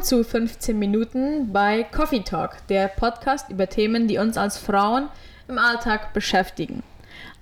Willkommen 0.00 0.24
zu 0.24 0.30
15 0.30 0.78
Minuten 0.78 1.52
bei 1.52 1.82
Coffee 1.82 2.20
Talk, 2.20 2.66
der 2.70 2.88
Podcast 2.88 3.50
über 3.50 3.66
Themen, 3.66 4.08
die 4.08 4.16
uns 4.16 4.38
als 4.38 4.56
Frauen 4.56 5.08
im 5.46 5.58
Alltag 5.58 6.14
beschäftigen. 6.14 6.82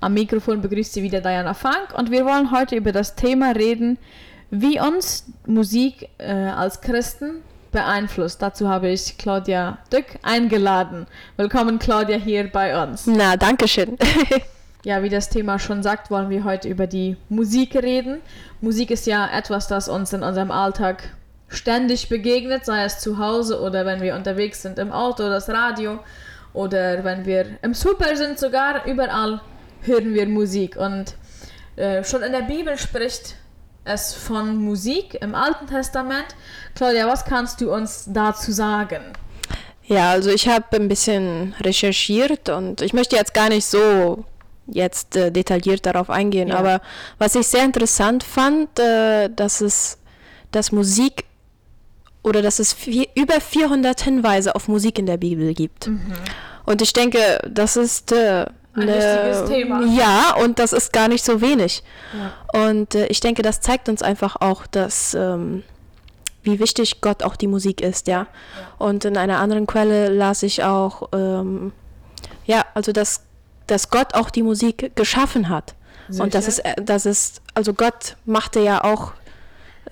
Am 0.00 0.14
Mikrofon 0.14 0.60
begrüßt 0.60 0.92
sie 0.92 1.04
wieder 1.04 1.20
Diana 1.20 1.54
Funk 1.54 1.94
und 1.96 2.10
wir 2.10 2.24
wollen 2.24 2.50
heute 2.50 2.74
über 2.74 2.90
das 2.90 3.14
Thema 3.14 3.52
reden, 3.52 3.96
wie 4.50 4.80
uns 4.80 5.26
Musik 5.46 6.08
äh, 6.18 6.32
als 6.32 6.80
Christen 6.80 7.42
beeinflusst. 7.70 8.42
Dazu 8.42 8.68
habe 8.68 8.88
ich 8.88 9.16
Claudia 9.18 9.78
Dück 9.92 10.18
eingeladen. 10.22 11.06
Willkommen 11.36 11.78
Claudia 11.78 12.16
hier 12.16 12.50
bei 12.50 12.82
uns. 12.82 13.06
Na, 13.06 13.36
danke 13.36 13.68
schön. 13.68 13.96
ja, 14.84 15.04
wie 15.04 15.10
das 15.10 15.28
Thema 15.28 15.60
schon 15.60 15.84
sagt, 15.84 16.10
wollen 16.10 16.28
wir 16.28 16.42
heute 16.42 16.68
über 16.68 16.88
die 16.88 17.16
Musik 17.28 17.76
reden. 17.76 18.18
Musik 18.60 18.90
ist 18.90 19.06
ja 19.06 19.28
etwas, 19.28 19.68
das 19.68 19.88
uns 19.88 20.12
in 20.12 20.24
unserem 20.24 20.50
Alltag 20.50 21.04
ständig 21.48 22.08
begegnet, 22.08 22.64
sei 22.64 22.84
es 22.84 22.98
zu 22.98 23.18
Hause 23.18 23.60
oder 23.60 23.86
wenn 23.86 24.00
wir 24.00 24.14
unterwegs 24.14 24.62
sind 24.62 24.78
im 24.78 24.92
Auto, 24.92 25.28
das 25.28 25.48
Radio 25.48 25.98
oder 26.52 27.04
wenn 27.04 27.24
wir 27.24 27.58
im 27.62 27.74
Super 27.74 28.16
sind, 28.16 28.38
sogar 28.38 28.84
überall 28.86 29.40
hören 29.82 30.14
wir 30.14 30.26
Musik. 30.26 30.76
Und 30.76 31.14
äh, 31.76 32.04
schon 32.04 32.22
in 32.22 32.32
der 32.32 32.42
Bibel 32.42 32.76
spricht 32.76 33.36
es 33.84 34.12
von 34.14 34.56
Musik 34.56 35.14
im 35.20 35.34
Alten 35.34 35.66
Testament. 35.66 36.26
Claudia, 36.74 37.06
was 37.06 37.24
kannst 37.24 37.60
du 37.60 37.72
uns 37.72 38.04
dazu 38.08 38.52
sagen? 38.52 39.12
Ja, 39.84 40.10
also 40.10 40.30
ich 40.30 40.48
habe 40.48 40.76
ein 40.76 40.88
bisschen 40.88 41.54
recherchiert 41.60 42.50
und 42.50 42.82
ich 42.82 42.92
möchte 42.92 43.16
jetzt 43.16 43.32
gar 43.32 43.48
nicht 43.48 43.64
so 43.64 44.24
jetzt 44.66 45.16
äh, 45.16 45.32
detailliert 45.32 45.86
darauf 45.86 46.10
eingehen, 46.10 46.48
ja. 46.48 46.56
aber 46.56 46.82
was 47.16 47.34
ich 47.34 47.46
sehr 47.46 47.64
interessant 47.64 48.22
fand, 48.22 48.78
äh, 48.78 49.30
dass 49.30 49.62
es 49.62 49.96
dass 50.50 50.72
Musik 50.72 51.24
oder 52.28 52.42
dass 52.42 52.58
es 52.58 52.72
vier, 52.72 53.06
über 53.14 53.40
400 53.40 54.00
Hinweise 54.00 54.54
auf 54.54 54.68
Musik 54.68 54.98
in 54.98 55.06
der 55.06 55.16
Bibel 55.16 55.54
gibt. 55.54 55.88
Mhm. 55.88 56.12
Und 56.64 56.82
ich 56.82 56.92
denke, 56.92 57.40
das 57.48 57.76
ist 57.76 58.12
äh, 58.12 58.46
ein 58.74 58.86
ne, 58.86 59.44
Thema. 59.48 59.82
Ja, 59.86 60.34
und 60.42 60.58
das 60.58 60.72
ist 60.72 60.92
gar 60.92 61.08
nicht 61.08 61.24
so 61.24 61.40
wenig. 61.40 61.82
Ja. 62.52 62.66
Und 62.66 62.94
äh, 62.94 63.06
ich 63.06 63.20
denke, 63.20 63.42
das 63.42 63.60
zeigt 63.60 63.88
uns 63.88 64.02
einfach 64.02 64.36
auch, 64.40 64.66
dass 64.66 65.14
ähm, 65.14 65.62
wie 66.42 66.58
wichtig 66.58 67.00
Gott 67.00 67.22
auch 67.22 67.36
die 67.36 67.46
Musik 67.46 67.80
ist, 67.80 68.06
ja. 68.06 68.20
ja. 68.20 68.26
Und 68.78 69.04
in 69.04 69.16
einer 69.16 69.40
anderen 69.40 69.66
Quelle 69.66 70.08
las 70.08 70.42
ich 70.42 70.62
auch, 70.62 71.08
ähm, 71.12 71.72
ja, 72.44 72.64
also 72.74 72.92
dass, 72.92 73.22
dass 73.66 73.90
Gott 73.90 74.14
auch 74.14 74.30
die 74.30 74.42
Musik 74.42 74.92
geschaffen 74.94 75.48
hat. 75.48 75.74
Sicher? 76.08 76.24
Und 76.24 76.34
das 76.34 76.48
ist, 76.48 76.60
äh, 76.60 76.74
das 76.82 77.06
ist, 77.06 77.42
also 77.54 77.74
Gott 77.74 78.16
machte 78.24 78.60
ja 78.60 78.82
auch 78.84 79.12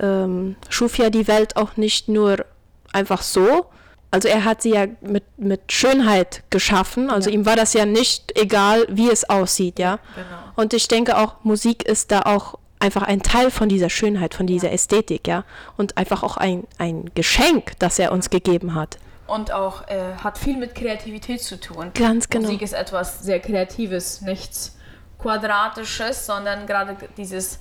ähm, 0.01 0.57
schuf 0.69 0.99
ja 0.99 1.11
die 1.11 1.29
Welt 1.29 1.57
auch 1.57 1.77
nicht 1.77 2.09
nur 2.09 2.45
einfach 2.93 3.23
so. 3.23 3.67
Also 4.11 4.29
er 4.29 4.45
hat 4.45 4.63
sie 4.63 4.71
ja 4.71 4.87
mit, 5.01 5.25
mit 5.37 5.73
Schönheit 5.73 6.43
geschaffen. 6.51 7.11
Also 7.11 7.29
ja. 7.29 7.35
ihm 7.35 7.47
war 7.47 7.57
das 7.57 7.73
ja 7.73 7.85
nicht 7.85 8.39
egal, 8.39 8.87
wie 8.89 9.11
es 9.11 9.29
aussieht, 9.29 9.79
ja. 9.79 9.99
Genau. 10.15 10.27
Und 10.55 10.73
ich 10.73 10.89
denke 10.89 11.19
auch, 11.19 11.37
Musik 11.43 11.83
ist 11.83 12.13
da 12.13 12.23
auch 12.23 12.59
einfach 12.79 13.03
ein 13.03 13.23
Teil 13.23 13.51
von 13.51 13.69
dieser 13.69 13.91
Schönheit, 13.91 14.35
von 14.35 14.47
dieser 14.47 14.69
ja. 14.69 14.75
Ästhetik, 14.75 15.27
ja. 15.27 15.45
Und 15.77 15.99
einfach 15.99 16.23
auch 16.23 16.37
ein, 16.37 16.65
ein 16.79 17.11
Geschenk, 17.15 17.73
das 17.79 17.99
er 17.99 18.13
uns 18.13 18.31
gegeben 18.31 18.75
hat. 18.75 18.99
Und 19.27 19.51
auch 19.53 19.89
äh, 19.89 20.15
hat 20.23 20.39
viel 20.39 20.57
mit 20.57 20.75
Kreativität 20.75 21.43
zu 21.43 21.59
tun. 21.59 21.91
Ganz 21.95 22.29
genau. 22.29 22.45
Musik 22.45 22.63
ist 22.63 22.75
etwas 22.75 23.23
sehr 23.25 23.41
Kreatives, 23.41 24.23
nichts 24.23 24.77
Quadratisches, 25.19 26.27
sondern 26.27 26.67
gerade 26.67 26.97
dieses 27.17 27.59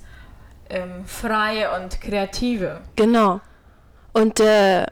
ähm, 0.70 1.04
freie 1.06 1.70
und 1.80 2.00
kreative. 2.00 2.80
Genau. 2.96 3.40
Und 4.12 4.40
äh, 4.40 4.86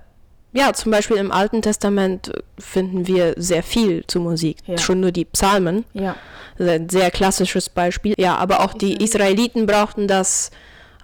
ja, 0.53 0.73
zum 0.73 0.93
Beispiel 0.93 1.17
im 1.17 1.33
Alten 1.33 1.63
Testament 1.63 2.31
finden 2.59 3.09
wir 3.09 3.35
sehr 3.37 3.65
viel 3.65 4.07
zu 4.07 4.21
Musik. 4.21 4.59
Ja. 4.67 4.79
Schon 4.79 5.01
nur 5.01 5.11
die 5.11 5.25
Psalmen. 5.25 5.85
Ja. 5.93 6.15
ein 6.59 6.89
sehr 6.89 7.11
klassisches 7.11 7.69
Beispiel. 7.69 8.15
Ja, 8.19 8.37
aber 8.37 8.61
auch 8.61 8.73
die 8.73 9.03
Israeliten 9.03 9.67
brauchten 9.67 10.07
das 10.07 10.53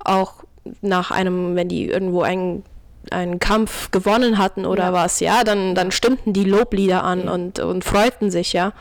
auch 0.05 0.45
nach 0.83 1.11
einem, 1.11 1.57
wenn 1.57 1.69
die 1.69 1.89
irgendwo 1.89 2.23
einen, 2.23 2.63
einen 3.11 3.41
Kampf 3.41 3.91
gewonnen 3.91 4.39
hatten 4.39 4.67
oder 4.67 4.85
ja. 4.85 4.93
was, 4.93 5.19
ja, 5.19 5.43
dann, 5.43 5.75
dann 5.75 5.91
stimmten 5.91 6.33
die 6.33 6.45
Loblieder 6.45 7.03
an 7.03 7.25
ja. 7.25 7.33
und, 7.33 7.59
und 7.59 7.85
freuten 7.85 8.31
sich, 8.31 8.53
ja. 8.53 8.73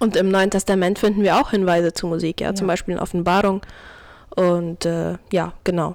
Und 0.00 0.16
im 0.16 0.30
Neuen 0.30 0.50
Testament 0.50 0.98
finden 0.98 1.22
wir 1.22 1.36
auch 1.36 1.50
Hinweise 1.50 1.92
zu 1.92 2.08
Musik, 2.08 2.40
ja, 2.40 2.48
ja. 2.48 2.54
zum 2.56 2.66
Beispiel 2.66 2.94
in 2.94 3.00
Offenbarung 3.00 3.62
und 4.36 4.84
äh, 4.86 5.18
ja, 5.32 5.52
genau. 5.64 5.94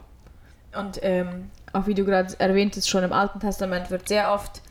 Und 0.75 0.99
ähm, 1.01 1.49
auch 1.73 1.87
wie 1.87 1.93
du 1.93 2.05
gerade 2.05 2.33
erwähntest, 2.39 2.89
schon 2.89 3.03
im 3.03 3.13
Alten 3.13 3.39
Testament 3.39 3.89
wird 3.89 4.07
sehr 4.07 4.31
oft 4.31 4.61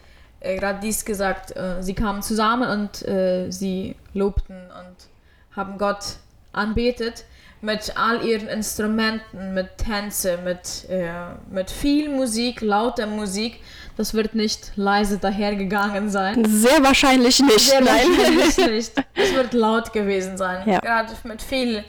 äh, 0.41 0.57
gerade 0.57 0.81
dies 0.81 1.05
gesagt, 1.05 1.57
äh, 1.57 1.83
sie 1.83 1.95
kamen 1.95 2.23
zusammen 2.23 2.69
und 2.69 3.07
äh, 3.07 3.51
sie 3.51 3.97
lobten 4.15 4.57
und 4.57 5.57
haben 5.57 5.79
Gott 5.79 6.17
anbetet 6.53 7.25
mit 7.63 7.95
all 7.97 8.23
ihren 8.25 8.49
Instrumenten, 8.49 9.55
mit 9.55 9.79
Tänze, 9.79 10.39
mit, 10.45 10.89
äh, 10.91 11.11
mit 11.51 11.71
viel 11.71 12.11
Musik, 12.11 12.61
lauter 12.61 13.07
Musik. 13.07 13.61
Das 13.97 14.13
wird 14.13 14.35
nicht 14.35 14.73
leise 14.77 15.17
dahergegangen 15.19 16.11
sein. 16.11 16.45
Sehr 16.45 16.85
wahrscheinlich 16.85 17.41
nicht. 17.41 17.61
Sehr 17.61 17.81
nein. 17.81 18.07
wahrscheinlich 18.09 18.57
nicht. 18.69 18.93
Es 19.15 19.35
wird 19.35 19.55
laut 19.55 19.93
gewesen 19.95 20.37
sein. 20.37 20.69
Ja. 20.69 20.81
Gerade 20.81 21.15
mit 21.25 21.41
viel 21.41 21.83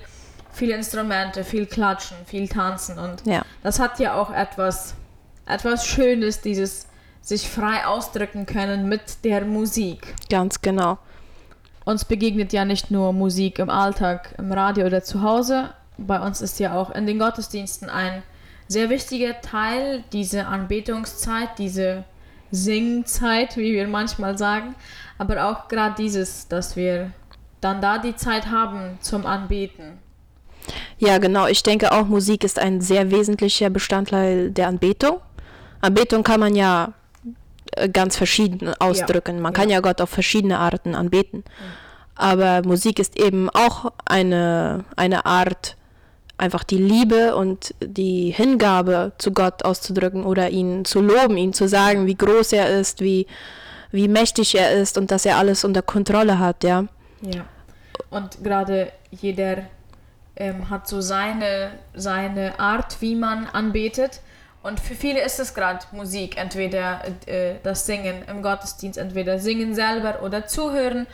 viele 0.58 0.76
Instrumente, 0.76 1.44
viel 1.44 1.66
Klatschen, 1.66 2.18
viel 2.26 2.48
Tanzen 2.48 3.00
und 3.00 3.26
ja. 3.26 3.44
das 3.64 3.80
hat 3.80 4.00
ja 4.00 4.16
auch 4.16 4.32
etwas, 4.32 4.96
etwas 5.46 5.86
Schönes, 5.86 6.42
dieses 6.42 6.88
sich 7.22 7.50
frei 7.50 7.86
ausdrücken 7.86 8.46
können 8.46 8.88
mit 8.88 9.24
der 9.24 9.46
Musik. 9.46 10.16
Ganz 10.30 10.62
genau. 10.62 10.98
Uns 11.86 12.06
begegnet 12.06 12.54
ja 12.54 12.66
nicht 12.66 12.90
nur 12.90 13.14
Musik 13.14 13.60
im 13.60 13.70
Alltag, 13.70 14.34
im 14.38 14.52
Radio 14.52 14.86
oder 14.86 15.04
zu 15.04 15.22
Hause. 15.22 15.70
Bei 15.98 16.20
uns 16.20 16.42
ist 16.42 16.60
ja 16.60 16.74
auch 16.74 16.90
in 16.92 17.06
den 17.06 17.20
Gottesdiensten 17.20 17.90
ein 17.90 18.24
sehr 18.68 18.90
wichtiger 18.90 19.42
Teil 19.42 20.04
diese 20.12 20.48
Anbetungszeit, 20.48 21.50
diese 21.58 22.04
Singzeit, 22.52 23.58
wie 23.58 23.74
wir 23.74 23.88
manchmal 23.88 24.38
sagen. 24.38 24.76
Aber 25.18 25.50
auch 25.50 25.68
gerade 25.68 25.96
dieses, 25.96 26.48
dass 26.48 26.76
wir 26.76 27.12
dann 27.62 27.82
da 27.82 27.98
die 27.98 28.16
Zeit 28.16 28.48
haben 28.48 28.98
zum 29.02 29.26
Anbeten. 29.26 30.00
Ja, 30.98 31.18
genau. 31.18 31.48
Ich 31.48 31.64
denke 31.64 31.92
auch, 31.92 32.06
Musik 32.06 32.44
ist 32.44 32.60
ein 32.60 32.82
sehr 32.82 33.12
wesentlicher 33.12 33.70
Bestandteil 33.70 34.52
der 34.52 34.68
Anbetung. 34.68 35.20
Anbetung 35.82 36.24
kann 36.24 36.40
man 36.40 36.56
ja 36.56 36.94
äh, 37.74 37.90
ganz 37.90 38.18
verschieden 38.18 38.74
ausdrücken. 38.80 39.40
Man 39.42 39.54
ja. 39.54 39.60
kann 39.60 39.70
ja 39.70 39.80
Gott 39.80 40.02
auf 40.02 40.10
verschiedene 40.10 40.60
Arten 40.60 40.96
anbeten. 40.96 41.44
Aber 42.16 42.64
Musik 42.64 43.00
ist 43.00 43.20
eben 43.20 43.50
auch 43.50 43.92
eine, 44.06 44.86
eine 44.96 45.26
Art, 45.26 45.78
einfach 46.38 46.64
die 46.64 46.78
Liebe 46.78 47.36
und 47.36 47.76
die 47.80 48.32
Hingabe 48.32 49.12
zu 49.18 49.32
Gott 49.32 49.64
auszudrücken 49.64 50.24
oder 50.24 50.50
ihn 50.50 50.84
zu 50.84 51.02
loben, 51.02 51.38
ihm 51.38 51.54
zu 51.54 51.68
sagen, 51.68 52.08
wie 52.08 52.16
groß 52.16 52.54
er 52.54 52.80
ist, 52.80 53.02
wie, 53.02 53.28
wie 53.92 54.08
mächtig 54.08 54.56
er 54.56 54.72
ist 54.72 54.98
und 54.98 55.12
dass 55.12 55.26
er 55.26 55.38
alles 55.38 55.64
unter 55.64 55.82
Kontrolle 55.82 56.40
hat, 56.40 56.64
ja. 56.64 56.86
Ja. 57.22 57.46
Und 58.10 58.44
gerade 58.44 58.92
jeder 59.12 59.64
ähm, 60.38 60.70
hat 60.70 60.88
so 60.88 61.02
seine, 61.02 61.72
seine 61.94 62.60
Art, 62.60 63.02
wie 63.02 63.16
man 63.16 63.48
anbetet. 63.48 64.22
Und 64.64 64.80
für 64.80 64.96
viele 64.96 65.22
ist 65.22 65.40
es 65.40 65.54
gerade 65.54 65.86
Musik, 65.92 66.38
entweder 66.38 67.02
äh, 67.26 67.56
das 67.64 67.86
Singen 67.86 68.24
im 68.28 68.42
Gottesdienst, 68.42 68.98
entweder 68.98 69.40
singen 69.40 69.76
selber 69.76 70.22
oder 70.24 70.46
zuhören. 70.46 71.08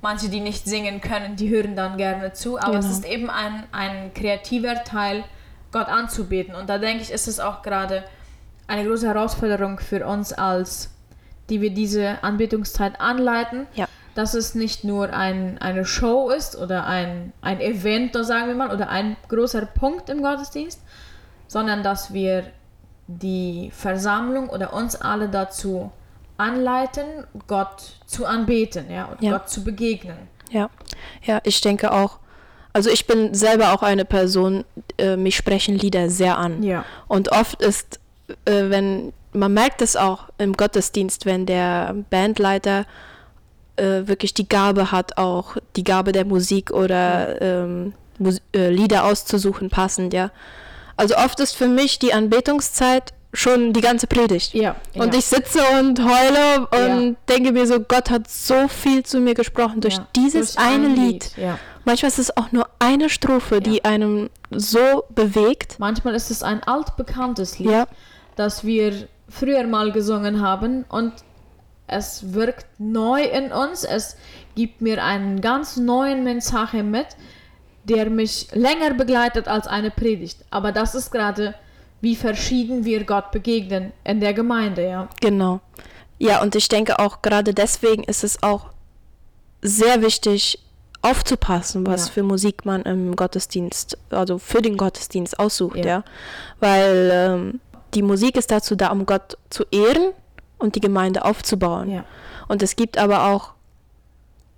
Manche, 0.00 0.28
die 0.28 0.40
nicht 0.40 0.66
singen 0.66 1.00
können, 1.00 1.36
die 1.36 1.48
hören 1.48 1.76
dann 1.76 1.96
gerne 1.96 2.32
zu. 2.32 2.58
Aber 2.58 2.72
genau. 2.72 2.86
es 2.86 2.90
ist 2.90 3.04
eben 3.04 3.30
ein, 3.30 3.64
ein 3.72 4.12
kreativer 4.14 4.82
Teil, 4.84 5.24
Gott 5.70 5.88
anzubeten. 5.88 6.54
Und 6.54 6.68
da 6.68 6.78
denke 6.78 7.02
ich, 7.02 7.12
ist 7.12 7.28
es 7.28 7.40
auch 7.40 7.62
gerade 7.62 8.04
eine 8.66 8.86
große 8.86 9.06
Herausforderung 9.06 9.78
für 9.78 10.06
uns 10.06 10.32
als 10.32 10.90
die 11.50 11.60
wir 11.60 11.70
diese 11.70 12.22
Anbetungszeit 12.22 13.00
anleiten, 13.00 13.66
ja 13.74 13.86
dass 14.14 14.34
es 14.34 14.54
nicht 14.54 14.84
nur 14.84 15.12
ein, 15.12 15.58
eine 15.58 15.84
Show 15.84 16.30
ist 16.30 16.56
oder 16.56 16.86
ein, 16.86 17.32
ein 17.40 17.60
Event, 17.60 18.14
sagen 18.24 18.48
wir 18.48 18.54
mal, 18.54 18.72
oder 18.72 18.88
ein 18.88 19.16
großer 19.28 19.64
Punkt 19.66 20.10
im 20.10 20.22
Gottesdienst, 20.22 20.80
sondern 21.48 21.82
dass 21.82 22.12
wir 22.12 22.44
die 23.06 23.70
Versammlung 23.72 24.48
oder 24.48 24.72
uns 24.72 24.96
alle 24.96 25.28
dazu 25.28 25.90
anleiten, 26.36 27.26
Gott 27.46 28.00
zu 28.06 28.26
anbeten, 28.26 28.90
ja, 28.90 29.06
und 29.06 29.22
ja. 29.22 29.32
Gott 29.32 29.48
zu 29.48 29.64
begegnen. 29.64 30.16
Ja, 30.50 30.70
ja, 31.22 31.40
ich 31.44 31.60
denke 31.60 31.92
auch. 31.92 32.18
Also 32.74 32.90
ich 32.90 33.06
bin 33.06 33.34
selber 33.34 33.72
auch 33.72 33.82
eine 33.82 34.04
Person, 34.04 34.64
äh, 34.98 35.16
mich 35.16 35.36
sprechen 35.36 35.76
Lieder 35.76 36.08
sehr 36.08 36.38
an. 36.38 36.62
Ja. 36.62 36.84
Und 37.06 37.30
oft 37.30 37.60
ist, 37.60 38.00
äh, 38.46 38.70
wenn 38.70 39.12
man 39.34 39.52
merkt 39.52 39.82
es 39.82 39.96
auch 39.96 40.28
im 40.38 40.54
Gottesdienst, 40.54 41.26
wenn 41.26 41.46
der 41.46 41.94
Bandleiter 42.10 42.86
äh, 43.76 44.06
wirklich 44.06 44.34
die 44.34 44.48
Gabe 44.48 44.92
hat, 44.92 45.18
auch 45.18 45.56
die 45.76 45.84
Gabe 45.84 46.12
der 46.12 46.24
Musik 46.24 46.70
oder 46.70 47.40
ähm, 47.40 47.94
Mus 48.18 48.40
äh, 48.54 48.70
Lieder 48.70 49.04
auszusuchen, 49.04 49.70
passend, 49.70 50.12
ja. 50.12 50.30
Also 50.96 51.16
oft 51.16 51.40
ist 51.40 51.56
für 51.56 51.68
mich 51.68 51.98
die 51.98 52.12
Anbetungszeit 52.12 53.12
schon 53.32 53.72
die 53.72 53.80
ganze 53.80 54.06
Predigt. 54.06 54.54
Ja. 54.54 54.76
Und 54.94 55.14
ja. 55.14 55.18
ich 55.18 55.24
sitze 55.24 55.60
und 55.78 56.00
heule 56.04 56.68
und 56.70 57.16
denke 57.28 57.52
mir 57.52 57.66
so, 57.66 57.80
Gott 57.80 58.10
hat 58.10 58.28
so 58.30 58.68
viel 58.68 59.04
zu 59.04 59.20
mir 59.20 59.34
gesprochen 59.34 59.80
durch 59.80 59.96
Ja, 59.96 60.06
dieses 60.14 60.54
durch 60.54 60.66
eine 60.66 60.86
ein 60.86 60.96
Lied. 60.96 61.30
Ja. 61.36 61.58
Manchmal 61.84 62.10
ist 62.10 62.18
es 62.18 62.36
auch 62.36 62.52
nur 62.52 62.68
eine 62.78 63.08
Strophe, 63.08 63.60
die 63.60 63.84
einem 63.84 64.30
so 64.50 65.04
bewegt. 65.08 65.76
Manchmal 65.78 66.14
ist 66.14 66.30
es 66.30 66.42
ein 66.42 66.62
altbekanntes 66.62 67.58
Lied, 67.58 67.70
Ja, 67.70 67.86
das 68.36 68.64
wir 68.64 69.08
früher 69.28 69.66
mal 69.66 69.92
gesungen 69.92 70.42
haben 70.42 70.84
und 70.88 71.12
es 71.92 72.32
wirkt 72.34 72.66
neu 72.78 73.22
in 73.22 73.52
uns. 73.52 73.84
Es 73.84 74.16
gibt 74.54 74.80
mir 74.80 75.02
einen 75.04 75.40
ganz 75.40 75.76
neuen 75.76 76.24
Mensaje 76.24 76.82
mit, 76.82 77.06
der 77.84 78.10
mich 78.10 78.48
länger 78.52 78.94
begleitet 78.94 79.48
als 79.48 79.66
eine 79.66 79.90
Predigt. 79.90 80.44
Aber 80.50 80.72
das 80.72 80.94
ist 80.94 81.10
gerade, 81.10 81.54
wie 82.00 82.16
verschieden 82.16 82.84
wir 82.84 83.04
Gott 83.04 83.30
begegnen 83.30 83.92
in 84.04 84.20
der 84.20 84.34
Gemeinde, 84.34 84.88
ja. 84.88 85.08
genau. 85.20 85.60
Ja, 86.18 86.40
und 86.40 86.54
ich 86.54 86.68
denke 86.68 87.00
auch 87.00 87.20
gerade 87.22 87.52
deswegen 87.52 88.04
ist 88.04 88.22
es 88.22 88.42
auch 88.44 88.66
sehr 89.60 90.02
wichtig, 90.02 90.58
aufzupassen, 91.02 91.84
was 91.84 92.06
Ja. 92.06 92.12
für 92.12 92.22
Musik 92.22 92.64
man 92.64 92.82
im 92.82 93.16
Gottesdienst, 93.16 93.98
also 94.10 94.38
für 94.38 94.62
den 94.62 94.76
Gottesdienst 94.76 95.38
aussucht, 95.38 95.78
ja. 95.78 95.84
Ja. 95.84 96.04
Weil 96.60 97.10
ähm, 97.12 97.60
die 97.94 98.02
Musik 98.02 98.36
ist 98.36 98.50
dazu 98.52 98.76
da, 98.76 98.90
um 98.92 99.04
Gott 99.04 99.36
zu 99.50 99.64
ehren 99.72 100.12
und 100.62 100.74
die 100.76 100.80
Gemeinde 100.80 101.24
aufzubauen. 101.24 101.90
Ja. 101.90 102.04
Und 102.48 102.62
es 102.62 102.76
gibt 102.76 102.96
aber 102.98 103.26
auch 103.26 103.52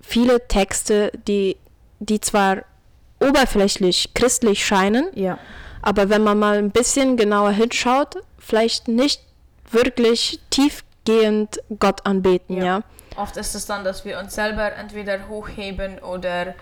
viele 0.01 0.47
Texte, 0.49 1.11
die, 1.27 1.57
die 1.99 2.21
zwar 2.21 2.59
oberflächlich 3.21 4.13
christlich 4.15 4.65
scheinen, 4.67 5.07
Ja. 5.15 5.39
aber 5.83 6.09
wenn 6.11 6.23
man 6.23 6.39
mal 6.39 6.59
ein 6.59 6.71
bisschen 6.71 7.17
genauer 7.17 7.51
hinschaut, 7.53 8.17
vielleicht 8.39 8.89
nicht 8.89 9.23
wirklich 9.71 10.41
tiefgehend 10.51 11.59
Gott 11.79 12.05
anbeten, 12.07 12.57
ja. 12.59 12.65
Ja. 12.65 12.83
Oft 13.17 13.37
ist 13.37 13.55
es 13.55 13.67
dann, 13.67 13.85
dass 13.85 14.05
wir 14.05 14.19
uns 14.19 14.35
selber 14.35 14.73
entweder 14.75 15.29
hochheben 15.29 16.01
oder 16.01 16.55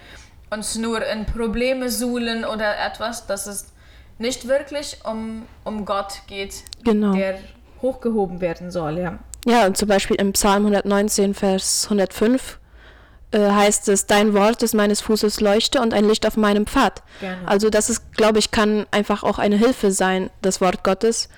uns 0.50 0.76
nur 0.76 1.04
in 1.06 1.24
Probleme 1.24 1.88
suhlen 1.88 2.44
oder 2.44 2.78
etwas, 2.84 3.26
dass 3.26 3.46
es 3.46 3.72
nicht 4.18 4.46
wirklich 4.46 4.98
um, 5.04 5.46
um 5.64 5.84
Gott 5.86 6.20
geht, 6.26 6.62
Genau. 6.84 7.14
der 7.14 7.38
hochgehoben 7.80 8.40
werden 8.42 8.70
soll, 8.70 8.98
ja. 8.98 9.18
Ja, 9.46 9.66
und 9.66 9.76
zum 9.76 9.88
Beispiel 9.88 10.16
im 10.16 10.32
Psalm 10.32 10.66
119, 10.66 11.34
Vers 11.34 11.84
105 11.86 12.58
äh, 13.32 13.38
heißt 13.50 13.88
es, 13.88 14.06
dein 14.06 14.34
Wort 14.34 14.62
ist 14.62 14.74
meines 14.74 15.00
Fußes 15.00 15.40
Leuchte 15.40 15.80
und 15.80 15.94
ein 15.94 16.04
Licht 16.06 16.26
auf 16.26 16.36
meinem 16.36 16.66
Pfad. 16.66 17.02
Genau. 17.20 17.34
Also 17.46 17.70
das 17.70 17.90
ist, 17.90 18.12
glaube 18.12 18.38
ich, 18.38 18.50
kann 18.50 18.86
einfach 18.90 19.22
auch 19.22 19.38
eine 19.38 19.56
Hilfe 19.56 19.90
sein, 19.90 20.30
das 20.42 20.60
Wort 20.60 20.84
Gottes, 20.84 21.28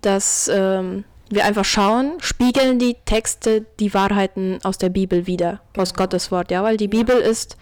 dass 0.00 0.48
ähm, 0.52 1.04
wir 1.28 1.44
einfach 1.44 1.64
schauen, 1.64 2.12
spiegeln 2.20 2.78
die 2.78 2.96
Texte 3.04 3.66
die 3.80 3.92
Wahrheiten 3.92 4.60
aus 4.62 4.78
der 4.78 4.88
Bibel 4.88 5.26
wieder, 5.26 5.60
aus 5.76 5.90
Genau. 5.92 6.04
Gottes 6.04 6.30
Wort, 6.30 6.50
ja, 6.50 6.62
weil 6.62 6.76
die 6.76 6.88
Bibel 6.88 7.16
ist, 7.16 7.56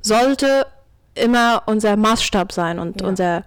sollte 0.00 0.66
immer 1.14 1.62
unser 1.66 1.96
Maßstab 1.96 2.50
sein 2.52 2.78
und 2.78 3.02
Ja. 3.02 3.06
unser, 3.08 3.44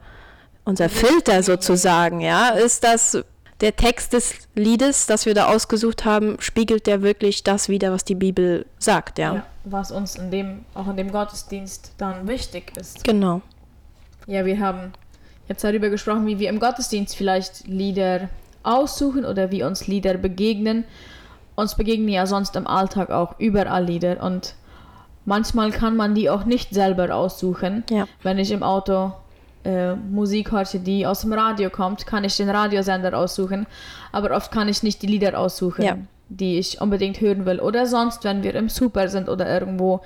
unser 0.64 0.88
Filter 0.88 1.42
sozusagen, 1.44 2.22
ja, 2.22 2.50
ist 2.50 2.84
das 2.84 3.18
der 3.62 3.76
Text 3.76 4.14
des 4.14 4.34
Liedes, 4.56 5.08
das 5.08 5.26
wir 5.26 5.34
da 5.34 5.48
ausgesucht 5.48 6.04
haben, 6.06 6.38
spiegelt 6.40 6.88
der 6.88 7.02
wirklich 7.02 7.44
das 7.44 7.70
wieder, 7.70 7.92
was 7.92 8.04
die 8.04 8.16
Bibel 8.16 8.66
sagt, 8.80 9.18
ja. 9.18 9.36
ja. 9.36 9.46
Was 9.64 9.92
uns 9.92 10.16
in 10.16 10.30
dem, 10.30 10.66
auch 10.74 10.88
in 10.88 10.98
dem 10.98 11.12
Gottesdienst 11.12 11.94
dann 11.98 12.28
wichtig 12.28 12.74
ist. 12.78 13.04
Genau. 13.04 13.42
Ja, 14.28 14.46
wir 14.46 14.60
haben 14.60 14.92
jetzt 15.48 15.64
darüber 15.64 15.90
gesprochen, 15.90 16.28
wie 16.28 16.40
wir 16.40 16.50
im 16.50 16.60
Gottesdienst 16.60 17.16
vielleicht 17.16 17.68
Lieder 17.68 18.30
aussuchen 18.64 19.26
oder 19.26 19.52
wie 19.52 19.64
uns 19.64 19.88
Lieder 19.88 20.16
begegnen. 20.16 20.84
Uns 21.56 21.76
begegnen 21.76 22.10
ja 22.10 22.26
sonst 22.26 22.56
im 22.56 22.68
Alltag 22.68 23.10
auch 23.12 23.40
überall 23.40 23.86
Lieder 23.86 24.22
und 24.22 24.56
manchmal 25.24 25.72
kann 25.72 25.96
man 25.96 26.14
die 26.14 26.30
auch 26.30 26.44
nicht 26.46 26.74
selber 26.74 27.16
aussuchen. 27.16 27.84
Ja. 27.90 28.08
Wenn 28.22 28.38
ich 28.38 28.52
im 28.52 28.64
Auto 28.64 29.14
äh, 29.66 29.96
Musik 29.96 30.52
höre, 30.52 30.64
die 30.80 31.06
aus 31.06 31.22
dem 31.22 31.34
Radio 31.34 31.70
kommt, 31.70 32.06
kann 32.06 32.24
ich 32.24 32.38
den 32.38 32.50
Radiosender 32.50 33.18
aussuchen, 33.18 33.66
aber 34.12 34.36
oft 34.36 34.52
kann 34.52 34.70
ich 34.70 34.84
nicht 34.84 35.02
die 35.02 35.08
Lieder 35.08 35.38
aussuchen, 35.38 35.84
Ja. 35.84 35.98
die 36.30 36.58
ich 36.60 36.80
unbedingt 36.82 37.20
hören 37.20 37.46
will. 37.46 37.60
Oder 37.60 37.86
sonst, 37.88 38.24
wenn 38.24 38.44
wir 38.44 38.56
im 38.56 38.70
Super 38.70 39.10
sind 39.10 39.28
oder 39.30 39.48
irgendwo 39.48 40.02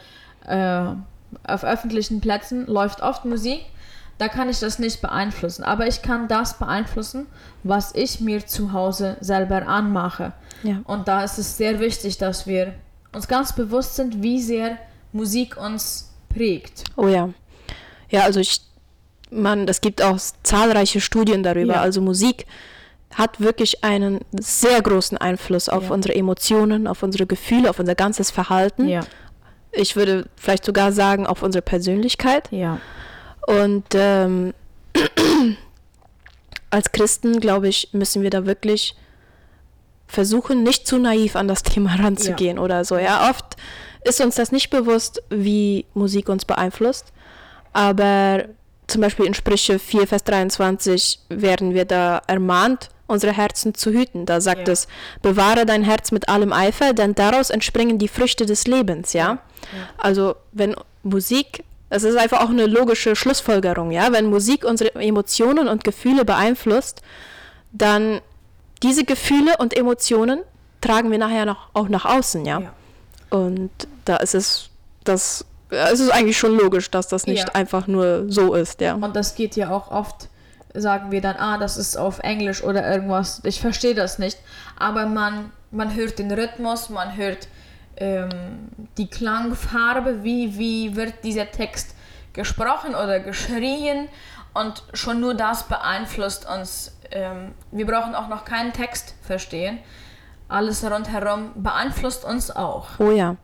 äh, 0.48 0.86
auf 1.44 1.64
öffentlichen 1.64 2.22
Plätzen, 2.22 2.66
läuft 2.68 3.02
oft 3.02 3.26
Musik. 3.26 3.62
Da 4.18 4.28
kann 4.28 4.50
ich 4.50 4.60
das 4.60 4.80
nicht 4.80 5.02
beeinflussen, 5.02 5.64
aber 5.64 5.88
ich 5.88 6.02
kann 6.02 6.28
das 6.28 6.58
beeinflussen, 6.60 7.28
was 7.64 7.96
ich 7.96 8.20
mir 8.20 8.46
zu 8.46 8.74
Hause 8.74 9.16
selber 9.22 9.66
anmache. 9.68 10.34
Ja. 10.64 10.82
Und 10.84 11.08
da 11.08 11.24
ist 11.24 11.38
es 11.38 11.56
sehr 11.56 11.80
wichtig, 11.80 12.18
dass 12.18 12.46
wir 12.46 12.74
uns 13.14 13.28
ganz 13.30 13.54
bewusst 13.54 13.96
sind, 13.96 14.22
wie 14.22 14.42
sehr 14.42 14.78
Musik 15.14 15.56
uns 15.56 16.12
prägt. 16.28 16.84
Oh 16.98 17.08
ja. 17.08 17.30
Ja, 18.10 18.24
also 18.24 18.40
ich, 18.42 18.60
man, 19.32 19.68
es 19.68 19.82
gibt 19.82 20.02
auch 20.02 20.18
zahlreiche 20.44 21.02
Studien 21.02 21.44
darüber. 21.44 21.76
Ja. 21.76 21.82
Also 21.82 22.02
Musik 22.02 22.46
hat 23.14 23.40
wirklich 23.40 23.84
einen 23.84 24.20
sehr 24.32 24.82
großen 24.82 25.18
Einfluss 25.18 25.68
auf 25.70 25.86
Ja. 25.86 25.90
unsere 25.92 26.16
Emotionen, 26.16 26.88
auf 26.88 27.02
unsere 27.04 27.26
Gefühle, 27.26 27.70
auf 27.70 27.80
unser 27.80 27.96
ganzes 27.96 28.32
Verhalten. 28.32 28.88
Ja, 28.88 29.02
Ich 29.72 29.96
würde 29.96 30.26
vielleicht 30.36 30.66
sogar 30.66 30.92
sagen, 30.92 31.26
auf 31.28 31.42
unsere 31.44 31.62
Persönlichkeit. 31.62 32.48
ja, 32.52 32.80
Und 33.48 33.86
ähm, 33.94 34.54
als 36.70 36.92
Christen, 36.92 37.40
glaube 37.40 37.68
ich, 37.68 37.90
müssen 37.94 38.22
wir 38.22 38.30
da 38.30 38.46
wirklich 38.46 38.96
versuchen, 40.08 40.64
nicht 40.64 40.88
zu 40.88 40.98
naiv 40.98 41.36
an 41.36 41.48
das 41.48 41.64
Thema 41.72 41.96
ranzugehen 41.96 42.60
oder 42.60 42.86
so. 42.86 42.98
Ja, 42.98 43.30
oft 43.30 43.56
ist 44.04 44.22
uns 44.22 44.36
das 44.36 44.52
nicht 44.52 44.70
bewusst, 44.70 45.22
wie 45.30 45.86
Musik 45.94 46.30
uns 46.30 46.46
beeinflusst. 46.46 47.12
Aber 47.74 48.46
zum 48.90 49.02
Beispiel 49.02 49.26
in 49.26 49.34
Sprüche 49.34 49.80
4, 49.80 50.08
Vers 50.08 50.24
23 50.24 51.20
werden 51.30 51.74
wir 51.74 51.86
da 51.86 52.22
ermahnt, 52.28 52.90
unsere 53.08 53.34
Herzen 53.34 53.74
zu 53.74 53.92
hüten. 53.92 54.26
Da 54.26 54.40
sagt 54.42 54.68
Ja. 54.68 54.74
es, 54.74 54.88
bewahre 55.22 55.66
dein 55.66 55.84
Herz 55.84 56.12
mit 56.12 56.30
allem 56.30 56.54
Eifer, 56.54 56.94
denn 56.94 57.16
daraus 57.16 57.50
entspringen 57.50 57.98
die 57.98 58.08
Früchte 58.08 58.46
des 58.46 58.68
Lebens, 58.68 59.14
ja. 59.14 59.40
Also 59.98 60.36
wenn 60.52 60.76
Musik, 61.04 61.64
es 61.90 62.04
ist 62.04 62.18
einfach 62.18 62.42
auch 62.42 62.50
eine 62.50 62.68
logische 62.68 63.16
Schlussfolgerung, 63.16 63.92
ja. 63.92 64.12
Wenn 64.12 64.26
Musik 64.28 64.64
unsere 64.64 64.94
Emotionen 64.96 65.68
und 65.68 65.84
Gefühle 65.84 66.24
beeinflusst, 66.26 67.02
dann 67.72 68.22
diese 68.84 69.04
Gefühle 69.06 69.58
und 69.58 69.76
Emotionen 69.76 70.42
tragen 70.82 71.12
wir 71.12 71.18
nachher 71.18 71.46
noch, 71.46 71.70
auch 71.74 71.90
nach 71.90 72.06
außen, 72.06 72.46
ja. 72.46 72.60
Ja. 72.62 72.74
Und 73.30 73.70
da 74.06 74.18
ist 74.18 74.36
es, 74.36 74.70
das, 75.04 75.46
es 75.70 76.00
ist 76.00 76.10
eigentlich 76.12 76.38
schon 76.38 76.58
logisch, 76.58 76.90
dass 76.92 77.08
das 77.08 77.28
nicht 77.28 77.48
Ja. 77.48 77.56
einfach 77.56 77.88
nur 77.88 78.26
so 78.32 78.54
ist, 78.54 78.82
ja. 78.82 78.96
Und 78.96 79.16
das 79.16 79.36
geht 79.36 79.56
ja 79.56 79.70
auch 79.70 79.92
oft, 79.92 80.30
sagen 80.74 81.12
wir 81.12 81.22
dann, 81.22 81.36
ah, 81.38 81.58
das 81.58 81.78
ist 81.78 81.98
auf 81.98 82.20
Englisch 82.20 82.64
oder 82.64 82.90
irgendwas. 82.92 83.42
Ich 83.44 83.62
verstehe 83.62 83.96
das 83.96 84.20
nicht. 84.20 84.38
Aber 84.78 85.06
man, 85.06 85.52
man 85.72 85.96
hört 85.96 86.20
den 86.20 86.32
Rhythmus, 86.32 86.90
man 86.90 87.16
hört 87.16 87.48
ähm, 87.98 88.30
die 88.98 89.08
Klangfarbe, 89.10 90.24
wie, 90.24 90.58
wie 90.58 90.96
wird 90.96 91.24
dieser 91.24 91.52
Text 91.52 91.96
gesprochen 92.34 92.96
oder 92.96 93.20
geschrien. 93.20 94.08
Und 94.54 94.84
schon 94.94 95.20
nur 95.20 95.36
das 95.36 95.64
beeinflusst 95.64 96.48
uns. 96.50 96.98
Ähm, 97.12 97.54
wir 97.72 97.86
brauchen 97.86 98.16
auch 98.16 98.28
noch 98.28 98.46
keinen 98.46 98.74
Text 98.74 99.16
verstehen. 99.22 99.80
Alles 100.48 100.84
rundherum 100.84 101.52
beeinflusst 101.56 102.26
uns 102.26 102.50
auch. 102.50 102.88
Oh 103.00 103.12
ja. 103.12 103.36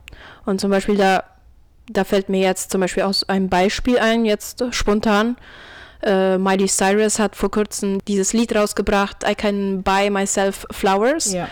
Und 0.46 0.60
zum 0.60 0.72
Beispiel 0.72 0.98
da, 0.98 1.24
da 1.88 2.04
fällt 2.04 2.30
mir 2.30 2.42
jetzt 2.42 2.72
zum 2.72 2.82
Beispiel 2.82 3.04
aus 3.04 3.28
einem 3.30 3.50
Beispiel 3.50 4.00
ein, 4.00 4.26
jetzt 4.26 4.64
spontan. 4.72 5.38
Äh, 6.02 6.38
Miley 6.38 6.68
Cyrus 6.68 7.20
hat 7.20 7.36
vor 7.36 7.52
kurzem 7.52 8.04
dieses 8.06 8.34
Lied 8.34 8.56
rausgebracht, 8.56 9.18
I 9.28 9.36
Can 9.36 9.84
Buy 9.84 10.10
Myself 10.10 10.66
Flowers. 10.72 11.34
Ja. 11.34 11.48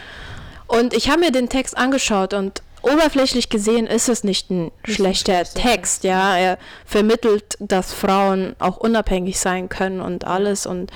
Und 0.67 0.93
ich 0.93 1.09
habe 1.09 1.21
mir 1.21 1.31
den 1.31 1.49
Text 1.49 1.77
angeschaut 1.77 2.33
und 2.33 2.61
oberflächlich 2.81 3.49
gesehen 3.49 3.87
ist 3.87 4.09
es 4.09 4.23
nicht 4.23 4.49
ein 4.49 4.71
schlechter 4.83 5.45
schlechter 5.45 5.61
Text, 5.61 6.03
ja. 6.03 6.37
Er 6.37 6.57
vermittelt, 6.85 7.55
dass 7.59 7.93
Frauen 7.93 8.55
auch 8.59 8.77
unabhängig 8.77 9.39
sein 9.39 9.69
können 9.69 10.01
und 10.01 10.25
alles 10.25 10.65
und 10.65 10.91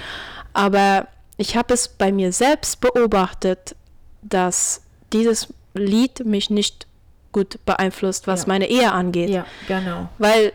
aber 0.54 1.08
ich 1.38 1.56
habe 1.56 1.74
es 1.74 1.88
bei 1.88 2.12
mir 2.12 2.32
selbst 2.32 2.82
beobachtet, 2.82 3.76
dass 4.24 4.82
dieses 5.14 5.48
Lied 5.76 6.26
mich 6.26 6.50
nicht 6.50 6.88
gut 7.32 7.60
beeinflusst, 7.66 8.28
was 8.28 8.42
Ja. 8.42 8.48
meine 8.48 8.68
Ehe 8.70 8.92
angeht. 8.92 9.30
ja, 9.30 9.46
genau. 9.68 10.10
Weil 10.18 10.54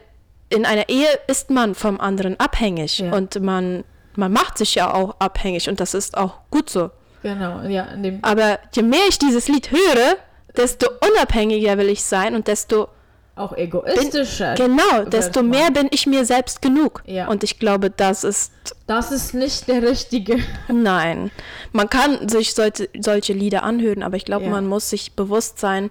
in 0.49 0.67
einer 0.67 0.89
Ehe 0.89 1.07
ist 1.29 1.51
man 1.51 1.75
vom 1.75 2.01
anderen 2.01 2.39
abhängig 2.39 2.99
Ja. 2.99 3.13
und 3.13 3.41
man, 3.41 3.85
man 4.17 4.33
macht 4.33 4.59
sich 4.59 4.75
ja 4.75 4.93
auch 4.93 5.17
abhängig 5.19 5.69
und 5.69 5.81
das 5.81 5.95
ist 5.95 6.17
auch 6.17 6.35
gut 6.51 6.69
so. 6.71 6.91
Genau, 7.23 7.63
ja, 7.63 7.87
Aber 8.23 8.59
je 8.75 8.83
mehr 8.83 9.07
ich 9.09 9.19
dieses 9.19 9.49
Lied 9.49 9.71
höre, 9.71 10.17
desto 10.57 10.89
unabhängiger 11.13 11.79
will 11.79 11.89
ich 11.89 12.03
sein 12.05 12.35
und 12.35 12.49
desto 12.49 12.89
auch 13.35 13.57
egoistischer. 13.57 14.55
Bin, 14.57 14.77
genau, 14.77 15.05
desto 15.07 15.43
mehr 15.43 15.71
bin 15.71 15.89
ich 15.91 16.07
mir 16.07 16.27
selbst 16.27 16.61
genug. 16.61 17.03
Ja. 17.07 17.29
Und 17.29 17.43
ich 17.45 17.59
glaube, 17.59 17.89
das 17.89 18.25
ist. 18.25 18.53
Das 18.87 19.11
ist 19.11 19.33
nicht 19.33 19.69
der 19.69 19.83
richtige. 19.83 20.37
Nein. 20.69 21.31
Man 21.73 21.89
kann 21.89 22.29
sich 22.29 22.53
solche, 22.53 22.91
solche 23.01 23.33
Lieder 23.33 23.63
anhören, 23.63 24.03
aber 24.03 24.17
ich 24.19 24.27
glaube, 24.27 24.45
Ja. 24.45 24.51
man 24.51 24.67
muss 24.67 24.91
sich 24.91 25.13
bewusst 25.15 25.59
sein, 25.61 25.91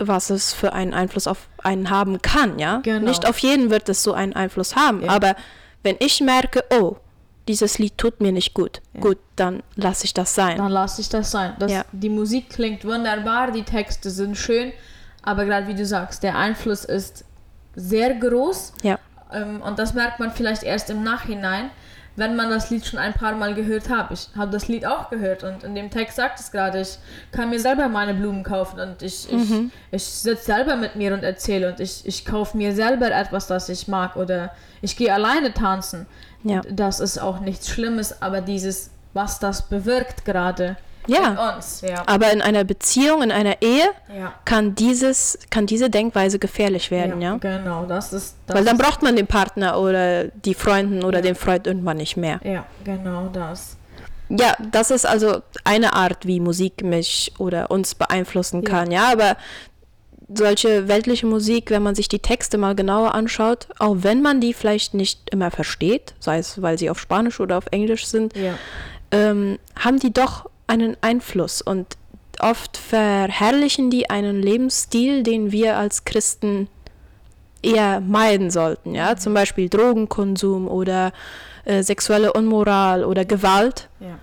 was 0.00 0.30
es 0.30 0.52
für 0.52 0.72
einen 0.72 0.94
Einfluss 0.94 1.26
auf 1.26 1.48
einen 1.62 1.90
haben 1.90 2.20
kann, 2.22 2.58
ja? 2.58 2.80
Genau. 2.82 3.06
Nicht 3.08 3.26
auf 3.26 3.38
jeden 3.38 3.70
wird 3.70 3.88
es 3.88 4.02
so 4.02 4.12
einen 4.12 4.32
Einfluss 4.34 4.74
haben, 4.76 5.02
Ja. 5.04 5.10
aber 5.10 5.36
wenn 5.82 5.96
ich 6.00 6.20
merke, 6.20 6.64
oh, 6.80 6.96
dieses 7.48 7.78
Lied 7.78 7.96
tut 7.98 8.20
mir 8.20 8.32
nicht 8.32 8.54
gut, 8.54 8.80
Ja. 8.94 9.00
gut, 9.00 9.18
dann 9.36 9.62
lasse 9.76 10.04
ich 10.04 10.14
das 10.14 10.34
sein. 10.34 10.56
Dann 10.58 10.70
lasse 10.70 11.00
ich 11.00 11.08
das 11.08 11.30
sein. 11.30 11.54
Das, 11.58 11.70
Ja. 11.72 11.84
Die 11.92 12.08
Musik 12.08 12.50
klingt 12.50 12.84
wunderbar, 12.84 13.50
die 13.50 13.62
Texte 13.62 14.10
sind 14.10 14.36
schön, 14.36 14.72
aber 15.22 15.44
gerade 15.44 15.66
wie 15.66 15.74
du 15.74 15.84
sagst, 15.84 16.22
der 16.22 16.36
Einfluss 16.36 16.84
ist 16.84 17.24
sehr 17.74 18.14
groß 18.14 18.72
Ja, 18.82 18.98
ähm, 19.32 19.62
und 19.62 19.78
das 19.78 19.94
merkt 19.94 20.18
man 20.20 20.30
vielleicht 20.32 20.62
erst 20.62 20.90
im 20.90 21.02
Nachhinein, 21.02 21.70
wenn 22.16 22.36
man 22.36 22.50
das 22.50 22.70
Lied 22.70 22.84
schon 22.84 22.98
ein 22.98 23.12
paar 23.12 23.34
Mal 23.34 23.54
gehört 23.54 23.88
hat. 23.88 24.10
Ich 24.10 24.28
habe 24.36 24.50
das 24.50 24.68
Lied 24.68 24.86
auch 24.86 25.10
gehört 25.10 25.44
und 25.44 25.64
in 25.64 25.74
dem 25.74 25.90
Text 25.90 26.16
sagt 26.16 26.40
es 26.40 26.50
gerade, 26.50 26.80
ich 26.80 26.98
kann 27.32 27.50
mir 27.50 27.60
selber 27.60 27.88
meine 27.88 28.14
Blumen 28.14 28.42
kaufen 28.42 28.80
und 28.80 29.02
ich, 29.02 29.32
ich, 29.32 29.52
ich 29.90 30.04
sitze 30.04 30.44
selber 30.44 30.76
mit 30.76 30.96
mir 30.96 31.14
und 31.14 31.22
erzähle 31.22 31.70
und 31.70 31.80
ich, 31.80 32.04
ich 32.04 32.24
kaufe 32.24 32.56
mir 32.56 32.74
selber 32.74 33.10
etwas, 33.10 33.46
das 33.46 33.68
ich 33.68 33.88
mag 33.88 34.16
oder 34.16 34.52
ich 34.82 34.96
gehe 34.96 35.12
alleine 35.12 35.54
tanzen. 35.54 36.06
Ja. 36.42 36.62
Das 36.70 37.00
ist 37.00 37.18
auch 37.18 37.40
nichts 37.40 37.68
Schlimmes, 37.68 38.22
aber 38.22 38.40
dieses, 38.40 38.90
was 39.12 39.38
das 39.38 39.68
bewirkt 39.68 40.24
gerade 40.24 40.76
Ja. 41.06 41.54
uns. 41.56 41.80
Ja. 41.80 42.02
aber 42.06 42.30
in 42.32 42.40
einer 42.42 42.64
Beziehung, 42.64 43.22
in 43.22 43.32
einer 43.32 43.62
Ehe 43.62 43.84
Ja. 44.16 44.32
kann 44.44 44.74
dieses, 44.74 45.38
kann 45.50 45.66
diese 45.66 45.90
Denkweise 45.90 46.38
gefährlich 46.38 46.90
werden, 46.90 47.20
ja? 47.20 47.36
Genau, 47.38 47.84
das 47.86 48.12
ist. 48.12 48.36
Das 48.46 48.56
Weil 48.56 48.64
dann 48.64 48.78
braucht 48.78 49.02
man 49.02 49.16
den 49.16 49.26
Partner 49.26 49.78
oder 49.78 50.24
die 50.28 50.54
Freundin 50.54 51.02
oder 51.04 51.18
Ja. 51.18 51.22
den 51.22 51.34
Freund 51.34 51.66
irgendwann 51.66 51.96
nicht 51.96 52.16
mehr. 52.16 52.40
Ja, 52.44 52.64
genau 52.84 53.28
das. 53.32 53.76
Ja, 54.28 54.54
das 54.70 54.90
ist 54.92 55.06
also 55.06 55.42
eine 55.64 55.92
Art, 55.94 56.26
wie 56.26 56.38
Musik 56.38 56.84
mich 56.84 57.32
oder 57.38 57.70
uns 57.70 57.94
beeinflussen 57.96 58.62
Ja. 58.62 58.68
kann, 58.68 58.90
ja, 58.92 59.10
aber 59.10 59.36
solche 60.32 60.86
weltliche 60.86 61.26
Musik, 61.26 61.70
wenn 61.70 61.82
man 61.82 61.96
sich 61.96 62.08
die 62.08 62.20
Texte 62.20 62.56
mal 62.56 62.76
genauer 62.76 63.14
anschaut, 63.14 63.66
auch 63.80 63.96
wenn 64.00 64.22
man 64.22 64.40
die 64.40 64.54
vielleicht 64.54 64.94
nicht 64.94 65.28
immer 65.30 65.50
versteht, 65.50 66.14
sei 66.20 66.38
es, 66.38 66.62
weil 66.62 66.78
sie 66.78 66.88
auf 66.90 67.00
Spanisch 67.00 67.40
oder 67.40 67.58
auf 67.58 67.64
Englisch 67.72 68.06
sind, 68.06 68.36
Ja. 68.36 68.54
ähm, 69.10 69.58
haben 69.76 69.98
die 69.98 70.12
doch 70.12 70.48
einen 70.70 70.96
Einfluss 71.00 71.60
und 71.60 71.98
oft 72.38 72.76
verherrlichen 72.76 73.90
die 73.90 74.08
einen 74.08 74.40
Lebensstil, 74.40 75.22
den 75.22 75.52
wir 75.52 75.76
als 75.76 76.04
Christen 76.04 76.68
eher 77.62 78.00
meiden 78.00 78.50
sollten, 78.50 78.94
ja, 78.94 79.16
zum 79.16 79.34
Beispiel 79.34 79.68
Drogenkonsum 79.68 80.68
oder 80.68 81.12
äh, 81.64 81.82
sexuelle 81.82 82.32
Unmoral 82.32 83.04
oder 83.04 83.24
Gewalt. 83.24 83.88
ja. 84.00 84.18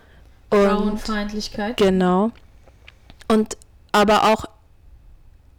Frauenfeindlichkeit. 0.49 1.75
genau. 1.75 2.31
Und 3.27 3.57
aber 3.91 4.31
auch 4.31 4.45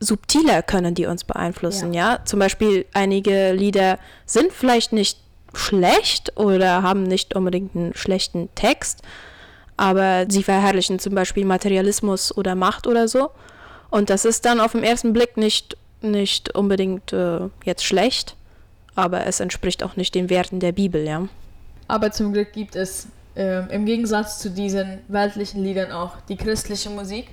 subtiler 0.00 0.62
können 0.62 0.94
die 0.94 1.04
uns 1.04 1.24
beeinflussen, 1.24 1.92
ja. 1.92 2.20
Zum 2.24 2.38
Beispiel 2.38 2.86
einige 2.94 3.52
Lieder 3.52 3.98
sind 4.24 4.52
vielleicht 4.52 4.92
nicht 4.94 5.20
schlecht 5.54 6.36
oder 6.36 6.82
haben 6.82 7.02
nicht 7.02 7.36
unbedingt 7.36 7.76
einen 7.76 7.94
schlechten 7.94 8.48
Text, 8.54 9.02
aber 9.78 10.26
sie 10.28 10.42
verherrlichen 10.42 10.98
zum 10.98 11.14
Beispiel 11.14 11.46
Materialismus 11.46 12.36
oder 12.36 12.54
Macht 12.54 12.86
oder 12.86 13.08
so. 13.08 13.30
Und 13.90 14.10
das 14.10 14.26
ist 14.26 14.44
dann 14.44 14.60
auf 14.60 14.72
den 14.72 14.82
ersten 14.82 15.14
Blick 15.14 15.38
nicht, 15.38 15.78
nicht 16.02 16.54
unbedingt 16.54 17.12
äh, 17.12 17.48
jetzt 17.64 17.84
schlecht, 17.84 18.36
aber 18.96 19.26
es 19.26 19.40
entspricht 19.40 19.82
auch 19.82 19.96
nicht 19.96 20.14
den 20.14 20.28
Werten 20.28 20.60
der 20.60 20.72
Bibel, 20.72 21.06
ja. 21.06 21.28
Aber 21.86 22.10
zum 22.10 22.32
Glück 22.32 22.52
gibt 22.52 22.76
es 22.76 23.06
ähm, 23.36 23.68
im 23.70 23.86
Gegensatz 23.86 24.40
zu 24.40 24.50
diesen 24.50 24.98
weltlichen 25.08 25.62
Liedern 25.62 25.92
auch 25.92 26.16
die 26.28 26.36
christliche 26.36 26.90
Musik. 26.90 27.28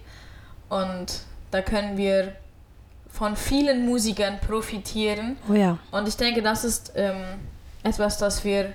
Und 0.70 1.22
da 1.52 1.62
können 1.62 1.98
wir 1.98 2.34
von 3.10 3.36
vielen 3.36 3.86
Musikern 3.88 4.40
profitieren. 4.40 5.38
Oh 5.50 5.54
ja. 5.54 5.80
Und 5.92 6.08
ich 6.08 6.16
denke, 6.16 6.42
das 6.42 6.64
ist 6.64 6.94
ähm, 6.96 7.24
etwas, 7.84 8.18
das 8.20 8.44
wir 8.46 8.74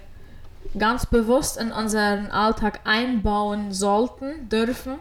ganz 0.79 1.07
bewusst 1.07 1.57
in 1.57 1.73
unseren 1.73 2.31
Alltag 2.31 2.81
einbauen 2.85 3.73
sollten, 3.73 4.49
dürfen, 4.49 4.99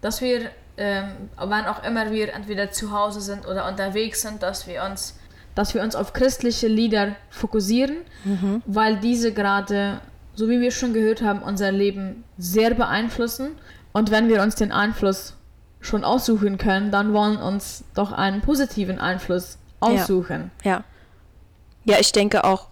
dass 0.00 0.20
wir, 0.20 0.50
ähm, 0.76 1.28
wann 1.36 1.66
auch 1.66 1.82
immer 1.84 2.10
wir 2.10 2.32
entweder 2.32 2.70
zu 2.70 2.90
Hause 2.92 3.20
sind 3.20 3.46
oder 3.46 3.68
unterwegs 3.68 4.22
sind, 4.22 4.42
dass 4.42 4.66
wir 4.66 4.82
uns, 4.84 5.18
dass 5.54 5.74
wir 5.74 5.82
uns 5.82 5.94
auf 5.94 6.12
christliche 6.12 6.68
Lieder 6.68 7.16
fokussieren, 7.30 7.98
weil 8.66 8.96
diese 8.96 9.32
gerade, 9.32 10.00
so 10.34 10.48
wie 10.48 10.60
wir 10.60 10.70
schon 10.70 10.92
gehört 10.92 11.22
haben, 11.22 11.42
unser 11.42 11.70
Leben 11.70 12.24
sehr 12.38 12.74
beeinflussen. 12.74 13.52
Und 13.92 14.10
wenn 14.10 14.28
wir 14.28 14.42
uns 14.42 14.56
den 14.56 14.72
Einfluss 14.72 15.34
schon 15.80 16.02
aussuchen 16.02 16.58
können, 16.58 16.90
dann 16.90 17.12
wollen 17.12 17.36
uns 17.36 17.84
doch 17.94 18.10
einen 18.10 18.40
positiven 18.40 18.98
Einfluss 18.98 19.58
aussuchen. 19.80 20.50
Ja. 20.64 20.82
Ja, 21.84 21.98
ich 22.00 22.12
denke 22.12 22.44
auch 22.44 22.68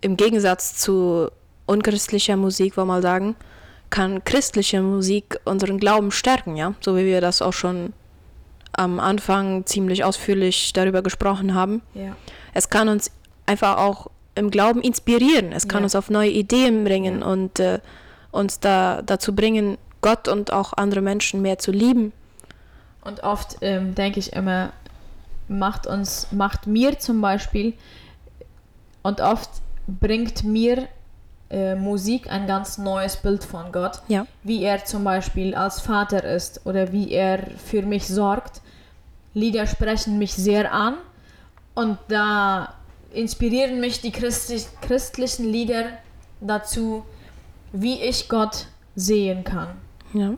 im 0.00 0.16
Gegensatz 0.16 0.78
zu 0.78 1.30
unchristlicher 1.66 2.36
Musik, 2.36 2.76
wollen 2.76 2.88
wir 2.88 2.94
mal 2.94 3.02
sagen, 3.02 3.36
kann 3.90 4.24
christliche 4.24 4.82
Musik 4.82 5.38
unseren 5.44 5.78
Glauben 5.78 6.10
stärken, 6.10 6.56
ja, 6.56 6.74
so 6.80 6.96
wie 6.96 7.04
wir 7.04 7.20
das 7.20 7.42
auch 7.42 7.52
schon 7.52 7.92
am 8.72 9.00
Anfang 9.00 9.64
ziemlich 9.66 10.04
ausführlich 10.04 10.72
darüber 10.72 11.02
gesprochen 11.02 11.54
haben. 11.54 11.82
Ja. 11.94 12.16
Es 12.52 12.68
kann 12.68 12.88
uns 12.88 13.10
einfach 13.46 13.78
auch 13.78 14.08
im 14.34 14.50
Glauben 14.50 14.82
inspirieren. 14.82 15.52
Es 15.52 15.66
kann 15.66 15.80
Ja. 15.80 15.84
uns 15.84 15.94
auf 15.94 16.10
neue 16.10 16.30
Ideen 16.30 16.84
bringen 16.84 17.20
Ja. 17.20 17.26
und 17.26 17.58
äh, 17.60 17.78
uns 18.32 18.60
da 18.60 19.00
dazu 19.02 19.34
bringen, 19.34 19.78
Gott 20.02 20.28
und 20.28 20.52
auch 20.52 20.74
andere 20.74 21.00
Menschen 21.00 21.40
mehr 21.40 21.58
zu 21.58 21.70
lieben. 21.72 22.12
Und 23.02 23.22
oft 23.22 23.56
ähm, 23.62 23.94
denke 23.94 24.18
ich 24.20 24.32
immer, 24.34 24.72
macht 25.48 25.86
uns, 25.86 26.28
macht 26.32 26.66
mir 26.66 26.98
zum 26.98 27.20
Beispiel, 27.20 27.72
und 29.02 29.20
oft 29.20 29.48
bringt 29.86 30.42
mir 30.44 30.88
äh, 31.50 31.74
Musik 31.74 32.30
ein 32.30 32.46
ganz 32.46 32.78
neues 32.78 33.16
Bild 33.16 33.44
von 33.44 33.70
Gott, 33.72 34.00
Ja. 34.08 34.26
wie 34.42 34.62
er 34.64 34.84
zum 34.84 35.04
Beispiel 35.04 35.54
als 35.54 35.80
Vater 35.80 36.24
ist 36.24 36.66
oder 36.66 36.92
wie 36.92 37.12
er 37.12 37.38
für 37.64 37.82
mich 37.82 38.06
sorgt. 38.08 38.60
Lieder 39.34 39.66
sprechen 39.66 40.18
mich 40.18 40.32
sehr 40.34 40.72
an 40.72 40.94
und 41.74 41.98
da 42.08 42.74
inspirieren 43.12 43.80
mich 43.80 44.00
die 44.00 44.10
Christi 44.12 44.62
christlichen 44.80 45.50
Lieder 45.50 45.84
dazu, 46.40 47.04
wie 47.72 48.00
ich 48.00 48.28
Gott 48.28 48.66
sehen 48.94 49.44
kann. 49.44 49.68
Ja. 50.14 50.34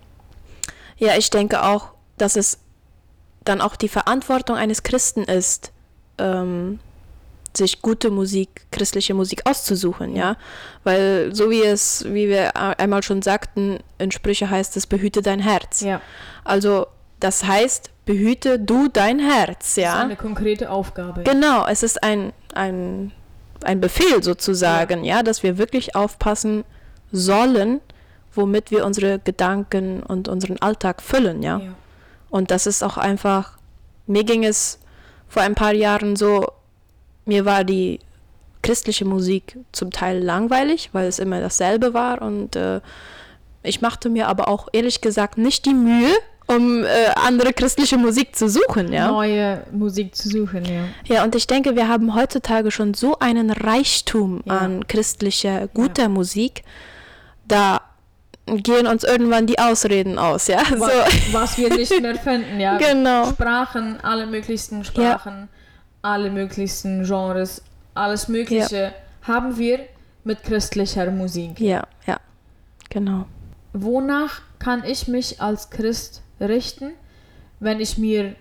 Ja, 0.98 1.16
ich 1.16 1.30
denke 1.30 1.62
auch, 1.62 1.90
dass 2.16 2.34
es 2.36 2.58
dann 3.44 3.60
auch 3.60 3.76
die 3.76 3.88
Verantwortung 3.88 4.56
eines 4.56 4.82
Christen 4.82 5.22
ist, 5.22 5.72
ähm, 6.18 6.80
sich 7.58 7.82
gute 7.82 8.10
Musik, 8.10 8.66
christliche 8.70 9.14
Musik 9.14 9.42
auszusuchen, 9.44 10.16
ja. 10.16 10.36
Weil 10.84 11.34
so 11.34 11.50
wie 11.50 11.62
es, 11.62 12.04
wie 12.06 12.28
wir 12.28 12.56
einmal 12.56 13.02
schon 13.02 13.22
sagten, 13.22 13.78
in 13.98 14.10
Sprüche 14.10 14.48
heißt 14.48 14.76
es, 14.76 14.86
behüte 14.86 15.22
dein 15.22 15.40
Herz. 15.40 15.80
Ja, 15.80 16.00
Also 16.44 16.86
das 17.20 17.44
heißt, 17.44 17.90
behüte 18.06 18.58
du 18.58 18.88
dein 18.88 19.18
Herz, 19.18 19.58
das 19.58 19.68
ist 19.68 19.76
ja. 19.76 20.00
eine 20.00 20.16
konkrete 20.16 20.70
Aufgabe. 20.70 21.24
Genau, 21.24 21.66
es 21.66 21.82
ist 21.82 22.02
ein, 22.02 22.32
ein, 22.54 23.12
ein 23.62 23.80
Befehl 23.80 24.22
sozusagen, 24.22 25.04
ja. 25.04 25.22
dass 25.22 25.42
wir 25.42 25.58
wirklich 25.58 25.94
aufpassen 25.94 26.64
sollen, 27.12 27.80
womit 28.34 28.70
wir 28.70 28.86
unsere 28.86 29.18
Gedanken 29.18 30.02
und 30.02 30.28
unseren 30.28 30.58
Alltag 30.60 31.02
füllen, 31.02 31.42
ja. 31.42 31.58
Ja. 31.58 31.74
Und 32.30 32.50
das 32.50 32.66
ist 32.66 32.82
auch 32.82 32.98
einfach, 32.98 33.58
mir 34.06 34.24
ging 34.24 34.44
es 34.44 34.78
vor 35.28 35.42
ein 35.42 35.54
paar 35.54 35.74
Jahren 35.74 36.16
so, 36.16 36.46
mir 37.28 37.44
war 37.44 37.62
die 37.62 38.00
christliche 38.62 39.04
Musik 39.04 39.56
zum 39.72 39.90
Teil 39.90 40.18
langweilig, 40.18 40.90
weil 40.92 41.06
es 41.06 41.18
immer 41.18 41.40
dasselbe 41.40 41.94
war 41.94 42.22
und 42.22 42.56
äh, 42.56 42.80
ich 43.62 43.80
machte 43.80 44.08
mir 44.08 44.28
aber 44.28 44.48
auch 44.48 44.68
ehrlich 44.72 45.00
gesagt 45.00 45.38
nicht 45.38 45.66
die 45.66 45.74
Mühe, 45.74 46.12
um 46.46 46.84
äh, 46.84 46.88
andere 47.14 47.52
christliche 47.52 47.98
Musik 47.98 48.34
zu 48.34 48.48
suchen, 48.48 48.92
ja. 48.92 49.08
neue 49.08 49.62
Musik 49.70 50.16
zu 50.16 50.28
suchen, 50.28 50.64
ja. 50.64 50.84
Ja, 51.04 51.24
und 51.24 51.34
ich 51.34 51.46
denke, 51.46 51.76
wir 51.76 51.88
haben 51.88 52.14
heutzutage 52.14 52.70
schon 52.70 52.94
so 52.94 53.18
einen 53.18 53.50
Reichtum 53.50 54.42
Ja. 54.46 54.58
an 54.58 54.86
christlicher, 54.88 55.68
guter 55.68 56.08
Musik, 56.08 56.62
da 57.46 57.80
gehen 58.46 58.86
uns 58.86 59.04
irgendwann 59.04 59.46
die 59.46 59.58
Ausreden 59.58 60.18
aus, 60.18 60.46
ja. 60.46 60.64
So. 60.64 60.80
Was, 60.80 61.32
was 61.32 61.58
wir 61.58 61.68
nicht 61.74 62.00
mehr 62.00 62.16
finden, 62.16 62.58
ja. 62.58 62.78
Genau. 62.78 63.26
Sprachen, 63.30 64.00
alle 64.02 64.26
möglichsten 64.26 64.84
Sprachen, 64.84 65.48
alle 66.02 66.30
möglichsten 66.30 67.04
Genres, 67.04 67.62
alles 67.94 68.28
Mögliche 68.28 68.92
haben 69.22 69.58
wir 69.58 69.80
mit 70.24 70.42
christlicher 70.42 71.10
Musik. 71.10 71.60
Ja, 71.60 71.86
ja, 72.06 72.18
genau. 72.90 73.26
Wonach 73.72 74.42
kann 74.58 74.84
ich 74.84 75.08
mich 75.08 75.40
als 75.40 75.70
Christ 75.70 76.22
richten, 76.40 76.92
wenn 77.60 77.80
ich 77.80 77.98
mir 77.98 78.34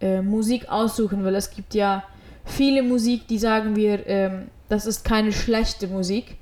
äh, 0.00 0.22
Musik 0.22 0.68
aussuchen 0.68 1.24
will? 1.24 1.34
Es 1.34 1.50
gibt 1.50 1.74
ja 1.74 2.04
viele 2.44 2.82
Musik, 2.82 3.28
die 3.28 3.38
sagen 3.38 3.76
wir, 3.76 4.06
ähm, 4.06 4.48
das 4.68 4.86
ist 4.86 5.04
keine 5.04 5.32
schlechte 5.32 5.86
Musik. 5.86 6.36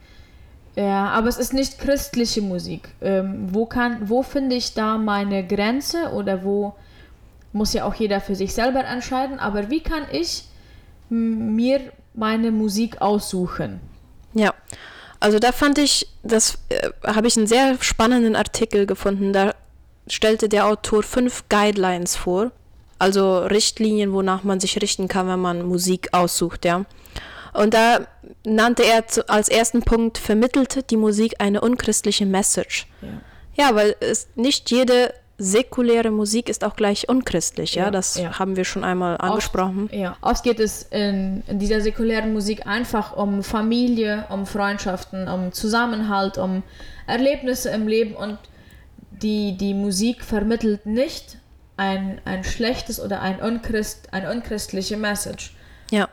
Ja, 0.75 1.09
aber 1.09 1.29
es 1.29 1.37
ist 1.37 1.53
nicht 1.53 1.79
christliche 1.79 2.41
Musik. 2.41 2.89
Ähm, 3.03 3.49
wo 3.53 3.67
kann, 3.67 4.09
wo 4.09 4.23
finde 4.23 4.57
ich 4.57 4.73
da 4.73 4.97
meine 4.97 5.47
Grenze 5.47 6.13
oder 6.13 6.45
wo 6.45 6.75
muss 7.53 7.75
ja 7.75 7.85
auch 7.85 7.95
jeder 7.95 8.21
für 8.21 8.35
sich 8.35 8.55
selber 8.55 8.85
entscheiden, 8.85 9.39
aber 9.39 9.69
wie 9.69 9.81
kann 9.81 10.05
ich 10.11 10.45
mir 11.13 11.93
meine 12.15 12.51
Musik 12.51 13.01
aussuchen? 13.01 13.81
Ja, 14.35 14.55
also 15.21 15.39
da 15.39 15.53
fand 15.53 15.79
ich, 15.79 16.09
das 16.23 16.59
äh, 16.69 16.91
habe 17.07 17.29
ich 17.29 17.37
einen 17.37 17.47
sehr 17.47 17.77
spannenden 17.81 18.35
Artikel 18.35 18.87
gefunden. 18.87 19.33
Da 19.33 19.55
stellte 20.09 20.49
der 20.49 20.67
Autor 20.67 21.03
fünf 21.03 21.45
Guidelines 21.49 22.17
vor, 22.17 22.51
also 22.99 23.39
Richtlinien, 23.39 24.13
wonach 24.13 24.43
man 24.43 24.59
sich 24.59 24.81
richten 24.81 25.09
kann, 25.09 25.29
wenn 25.29 25.41
man 25.41 25.63
Musik 25.63 26.09
aussucht, 26.13 26.65
ja. 26.65 26.85
Und 27.53 27.75
da 27.75 28.07
nannte 28.45 28.83
er 28.83 29.05
als 29.29 29.49
ersten 29.49 29.83
Punkt, 29.83 30.17
vermittelte 30.17 30.83
die 30.83 30.97
Musik 30.97 31.35
eine 31.39 31.61
unchristliche 31.61 32.25
Message. 32.25 32.87
Ja, 33.03 33.69
ja 33.69 33.75
weil 33.75 33.95
es 34.01 34.29
nicht 34.35 34.71
jede 34.71 35.13
säkuläre 35.43 36.11
Musik 36.11 36.49
ist 36.49 36.65
auch 36.65 36.77
gleich 36.77 37.09
unchristlich, 37.09 37.75
ja, 37.75 37.85
ja 37.85 37.91
das 37.91 38.17
ja. 38.17 38.39
haben 38.39 38.57
wir 38.57 38.65
schon 38.65 38.85
einmal 38.85 39.17
angesprochen. 39.19 39.85
Oft, 39.85 39.95
ja, 39.95 40.17
oft 40.21 40.45
geht 40.45 40.61
es 40.61 40.85
in, 40.91 41.43
in, 41.49 41.59
dieser 41.59 41.81
säkulären 41.81 42.33
Musik 42.33 42.67
einfach 42.67 43.17
um 43.17 43.43
Familie, 43.43 44.25
um 44.31 44.47
Freundschaften, 44.47 45.29
um 45.29 45.53
Zusammenhalt, 45.53 46.39
um 46.39 46.63
Erlebnisse 47.07 47.71
im 47.71 47.89
Leben 47.89 48.15
und 48.15 48.39
die, 49.11 49.57
die 49.57 49.75
Musik 49.75 50.23
vermittelt 50.23 50.87
nicht 50.87 51.39
ein, 51.77 52.21
ein 52.25 52.45
schlechtes 52.45 53.01
oder 53.01 53.21
ein, 53.21 53.41
unchrist, 53.41 54.13
eine 54.13 54.31
unchristliche 54.31 54.97
Message. 54.97 55.55
Ja. 55.91 56.09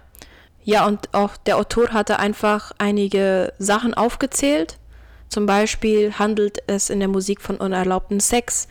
Ja, 0.64 0.86
und 0.86 1.14
auch 1.14 1.38
der 1.38 1.58
Autor 1.58 1.90
hatte 1.90 2.20
einfach 2.20 2.74
einige 2.78 3.54
Sachen 3.60 3.94
aufgezählt. 3.94 4.78
Zum 5.30 5.46
Beispiel 5.46 6.14
handelt 6.14 6.60
es 6.68 6.90
in 6.90 7.00
der 7.00 7.08
Musik 7.08 7.42
von 7.42 7.58
unerlaubten 7.58 8.20
Sex, 8.20 8.68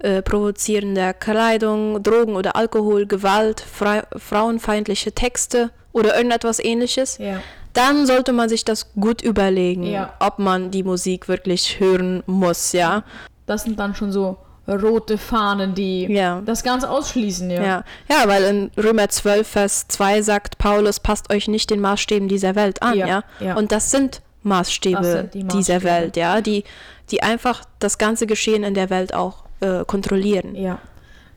äh, 0.00 0.22
provozierender 0.22 1.12
Kleidung, 1.14 2.02
Drogen 2.02 2.36
oder 2.36 2.56
Alkohol, 2.56 3.06
Gewalt, 3.06 3.60
fra 3.60 4.04
frauenfeindliche 4.16 5.12
Texte 5.12 5.70
oder 5.92 6.16
irgendetwas 6.16 6.58
ähnliches. 6.58 7.18
Ja. 7.18 7.40
Dann 7.72 8.06
sollte 8.06 8.32
man 8.32 8.48
sich 8.48 8.64
das 8.64 8.92
gut 8.94 9.22
überlegen, 9.22 9.84
ja. 9.84 10.12
ob 10.18 10.38
man 10.38 10.70
die 10.70 10.82
Musik 10.82 11.28
wirklich 11.28 11.78
hören 11.78 12.22
muss, 12.26 12.72
ja. 12.72 13.04
Das 13.46 13.62
sind 13.62 13.78
dann 13.78 13.94
schon 13.94 14.10
so 14.10 14.38
rote 14.66 15.18
Fahnen, 15.18 15.74
die 15.74 16.06
ja. 16.06 16.40
das 16.44 16.62
Ganze 16.62 16.90
ausschließen, 16.90 17.50
ja. 17.50 17.62
ja. 17.62 17.84
Ja, 18.08 18.28
weil 18.28 18.44
in 18.44 18.70
Römer 18.76 19.08
12, 19.08 19.46
Vers 19.46 19.88
2 19.88 20.22
sagt 20.22 20.58
Paulus, 20.58 21.00
passt 21.00 21.32
euch 21.32 21.48
nicht 21.48 21.70
den 21.70 21.80
Maßstäben 21.80 22.28
dieser 22.28 22.54
Welt 22.54 22.82
an, 22.82 22.96
ja. 22.96 23.06
ja? 23.06 23.24
ja. 23.40 23.56
Und 23.56 23.72
das 23.72 23.90
sind 23.90 24.22
Maßstäbe, 24.42 24.96
das 24.96 25.12
sind 25.12 25.34
die 25.34 25.44
Maßstäbe 25.44 25.58
dieser 25.58 25.82
Welt, 25.82 26.16
ja, 26.16 26.40
die, 26.40 26.64
die 27.10 27.22
einfach 27.22 27.64
das 27.78 27.98
ganze 27.98 28.26
Geschehen 28.26 28.64
in 28.64 28.74
der 28.74 28.90
Welt 28.90 29.14
auch 29.14 29.44
äh, 29.60 29.84
kontrollieren. 29.84 30.54
Ja. 30.54 30.78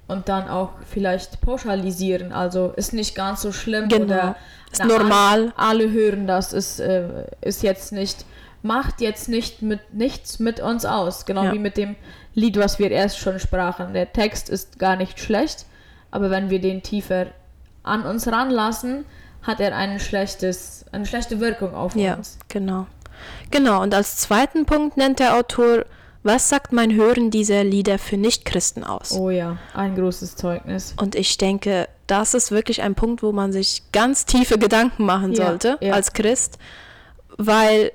Und 0.08 0.27
dann 0.30 0.50
auch 0.50 0.72
vielleicht 0.89 1.42
pauschalisieren, 1.42 2.32
also 2.32 2.74
ist 2.75 2.94
nicht 2.94 3.15
ganz 3.15 3.42
so 3.42 3.51
schlimm 3.51 3.88
genau. 3.88 4.06
oder 4.06 4.36
ist 4.72 4.84
normal. 4.84 5.53
Alle, 5.56 5.84
alle, 5.86 5.92
hören 5.92 6.27
das, 6.27 6.51
ist, 6.51 6.80
äh, 6.80 7.25
ist 7.42 7.63
jetzt 7.63 7.94
nicht, 7.94 8.25
macht 8.62 9.01
jetzt 9.01 9.30
nicht 9.30 9.62
mit 9.62 9.94
nichts 9.94 10.39
mit 10.39 10.60
uns 10.60 10.86
aus, 10.86 11.25
genau 11.25 11.51
wie 11.53 11.60
mit 11.60 11.77
dem 11.77 11.96
Lied, 12.34 12.58
was 12.58 12.80
wir 12.80 12.92
erst 12.92 13.20
schon 13.20 13.39
sprachen. 13.39 13.93
Der 13.93 14.12
Text 14.12 14.50
ist 14.50 14.78
gar 14.78 14.95
nicht 14.95 15.19
schlecht, 15.19 15.65
aber 16.12 16.30
wenn 16.30 16.50
wir 16.50 16.60
den 16.60 16.84
tiefer 16.84 17.28
an 17.84 18.04
uns 18.04 18.28
ranlassen, 18.28 19.06
hat 19.41 19.60
er 19.60 19.76
ein 19.76 20.00
schlechtes, 20.00 20.86
eine 20.91 21.06
schlechte 21.06 21.39
Wirkung 21.39 21.76
auf 21.76 21.95
ja, 21.95 22.15
uns. 22.15 22.38
Genau. 22.48 22.88
Genau, 23.52 23.82
und 23.82 23.93
als 23.93 24.17
zweiten 24.17 24.65
Punkt 24.65 24.98
nennt 24.98 25.19
der 25.19 25.36
Autor, 25.38 25.86
was 26.24 26.50
sagt 26.50 26.72
mein 26.72 26.94
Hören 26.94 27.32
dieser 27.32 27.64
Lieder 27.64 28.00
für 28.00 28.18
Nichtchristen 28.18 28.84
aus? 28.84 29.12
Oh 29.12 29.30
ja, 29.30 29.58
ein 29.74 29.96
großes 29.96 30.36
Zeugnis. 30.36 30.96
Und 30.98 31.16
ich 31.16 31.38
denke, 31.38 31.90
das 32.08 32.34
ist 32.34 32.52
wirklich 32.52 32.82
ein 32.82 32.96
Punkt, 32.96 33.24
wo 33.24 33.32
man 33.32 33.52
sich 33.52 33.84
ganz 33.92 34.26
tiefe 34.26 34.58
Gedanken 34.58 35.06
machen 35.06 35.34
ja, 35.34 35.48
sollte 35.48 35.78
ja. 35.82 35.94
als 35.94 36.14
Christ, 36.14 36.58
weil 37.38 37.92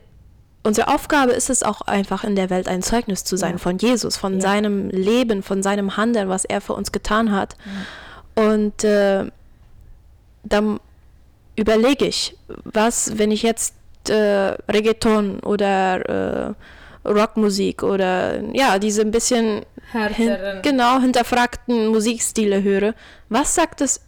unsere 0.62 0.88
Aufgabe 0.88 1.32
ist 1.32 1.48
es 1.48 1.62
auch 1.62 1.80
einfach 1.82 2.24
in 2.24 2.36
der 2.36 2.50
Welt 2.50 2.68
ein 2.68 2.82
Zeugnis 2.82 3.24
zu 3.24 3.36
sein 3.36 3.52
ja. 3.52 3.58
von 3.58 3.78
Jesus, 3.78 4.16
von 4.16 4.40
seinem 4.40 4.90
Leben, 4.90 5.42
von 5.42 5.62
seinem 5.62 5.96
Handeln, 5.96 6.28
was 6.28 6.44
er 6.44 6.60
für 6.60 6.74
uns 6.74 6.92
getan 6.92 7.32
hat. 7.32 7.56
Und 8.34 8.84
äh, 8.84 9.24
dann 10.44 10.80
überlege 11.56 12.06
ich, 12.06 12.36
was, 12.64 13.18
wenn 13.18 13.30
ich 13.30 13.42
jetzt 13.42 13.74
äh, 14.08 14.54
Reggaeton 14.70 15.40
oder 15.40 16.50
äh, 16.50 16.54
Rockmusik 17.08 17.82
oder 17.82 18.40
ja, 18.54 18.78
diese 18.78 19.02
ein 19.02 19.10
bisschen 19.10 19.62
hin, 19.92 20.36
genau 20.62 21.00
hinterfragten 21.00 21.88
Musikstile 21.88 22.62
höre, 22.62 22.94
was 23.28 23.54
sagt 23.54 23.80
es 23.80 24.00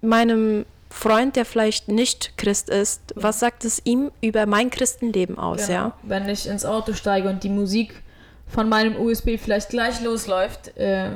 meinem 0.00 0.64
Freund, 0.90 1.36
der 1.36 1.44
vielleicht 1.44 1.88
nicht 1.88 2.38
Christ 2.38 2.70
ist, 2.70 3.00
was 3.14 3.40
sagt 3.40 3.64
es 3.64 3.80
ihm 3.84 4.10
über 4.20 4.46
mein 4.46 4.70
Christenleben 4.70 5.38
aus, 5.38 5.66
genau. 5.66 5.72
ja? 5.72 5.92
Wenn 6.02 6.28
ich 6.28 6.48
ins 6.48 6.64
Auto 6.64 6.94
steige 6.94 7.28
und 7.28 7.42
die 7.44 7.50
Musik 7.50 8.02
von 8.46 8.68
meinem 8.68 8.96
USB 8.96 9.38
vielleicht 9.38 9.68
gleich 9.68 10.00
losläuft, 10.02 10.76
äh, 10.78 11.10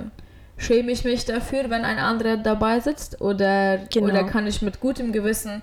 schäme 0.59 0.93
ich 0.93 1.05
mich 1.05 1.25
dafür, 1.25 1.71
wenn 1.71 1.85
ein 1.85 1.99
anderer 1.99 2.37
dabei 2.37 2.81
sitzt? 2.81 3.21
Oder, 3.21 3.79
genau. 3.93 4.09
oder 4.09 4.25
kann 4.25 4.47
ich 4.47 4.63
mit 4.63 4.81
gutem 4.81 5.13
Gewissen 5.13 5.63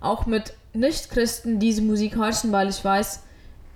auch 0.00 0.26
mit 0.26 0.54
Nicht-Christen 0.72 1.60
diese 1.60 1.82
Musik 1.82 2.16
hören, 2.16 2.52
weil 2.52 2.68
ich 2.68 2.84
weiß, 2.84 3.22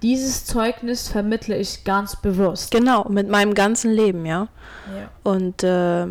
dieses 0.02 0.44
Zeugnis 0.44 1.08
vermittle 1.08 1.56
ich 1.56 1.84
ganz 1.84 2.16
bewusst. 2.16 2.70
Genau, 2.70 3.08
mit 3.08 3.28
meinem 3.28 3.54
ganzen 3.54 3.92
Leben, 3.92 4.26
ja. 4.26 4.48
ja. 4.96 5.10
Und 5.22 5.62
äh, 5.62 6.06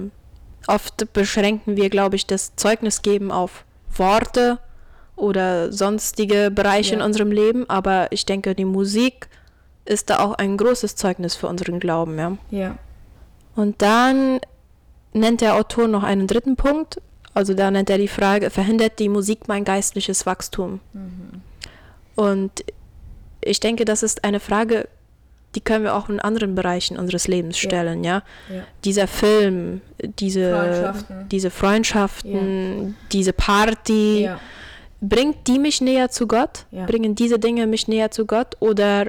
Oft 0.67 1.13
beschränken 1.13 1.77
wir, 1.77 1.89
glaube 1.89 2.17
ich, 2.17 2.27
das 2.27 2.55
Zeugnisgeben 2.57 3.31
auf 3.31 3.63
Worte 3.95 4.59
oder 5.15 5.71
sonstige 5.71 6.51
Bereiche 6.51 6.91
ja. 6.91 6.97
in 6.97 7.01
unserem 7.01 7.31
Leben, 7.31 7.67
aber 7.69 8.11
ich 8.11 8.25
denke, 8.25 8.53
die 8.53 8.65
Musik 8.65 9.29
ist 9.85 10.09
da 10.09 10.19
auch 10.19 10.33
ein 10.33 10.57
großes 10.57 10.97
Zeugnis 10.97 11.35
für 11.35 11.47
unseren 11.47 11.79
Glauben, 11.79 12.19
ja. 12.19 12.37
Ja. 12.51 12.77
Und 13.55 13.81
dann 13.81 14.39
nennt 15.13 15.39
der 15.39 15.55
Autor 15.55 15.87
noch 15.87 16.03
einen 16.03 16.27
dritten 16.27 16.57
Punkt, 16.57 17.01
also 17.33 17.53
da 17.53 17.71
nennt 17.71 17.89
er 17.89 17.97
die 17.97 18.09
Frage, 18.09 18.49
verhindert 18.49 18.99
die 18.99 19.09
Musik 19.09 19.47
mein 19.47 19.63
geistliches 19.63 20.25
Wachstum? 20.25 20.81
Mhm. 20.91 21.41
Und 22.15 22.63
ich 23.47 23.59
denke, 23.59 23.85
das 23.85 24.03
ist 24.03 24.23
eine 24.23 24.39
Frage, 24.39 24.87
die 25.55 25.61
können 25.61 25.83
wir 25.83 25.95
auch 25.95 26.09
in 26.09 26.19
anderen 26.19 26.55
Bereichen 26.55 26.97
unseres 26.97 27.27
Lebens 27.27 27.57
stellen, 27.57 28.03
ja. 28.03 28.21
ja? 28.49 28.55
ja. 28.55 28.63
Dieser 28.83 29.07
Film, 29.07 29.81
diese 30.19 30.51
Freundschaften, 30.51 31.29
diese 31.29 31.49
Freundschaften 31.49 32.87
ja. 32.87 32.93
diese 33.11 33.33
Party, 33.33 34.29
bringt 35.01 35.47
die 35.47 35.59
mich 35.59 35.81
näher 35.81 36.09
zu 36.09 36.27
Gott? 36.27 36.65
Bringen 36.71 37.15
diese 37.15 37.39
Dinge 37.39 37.65
mich 37.67 37.87
näher 37.87 38.11
zu 38.11 38.25
Gott 38.25 38.55
oder 38.59 39.07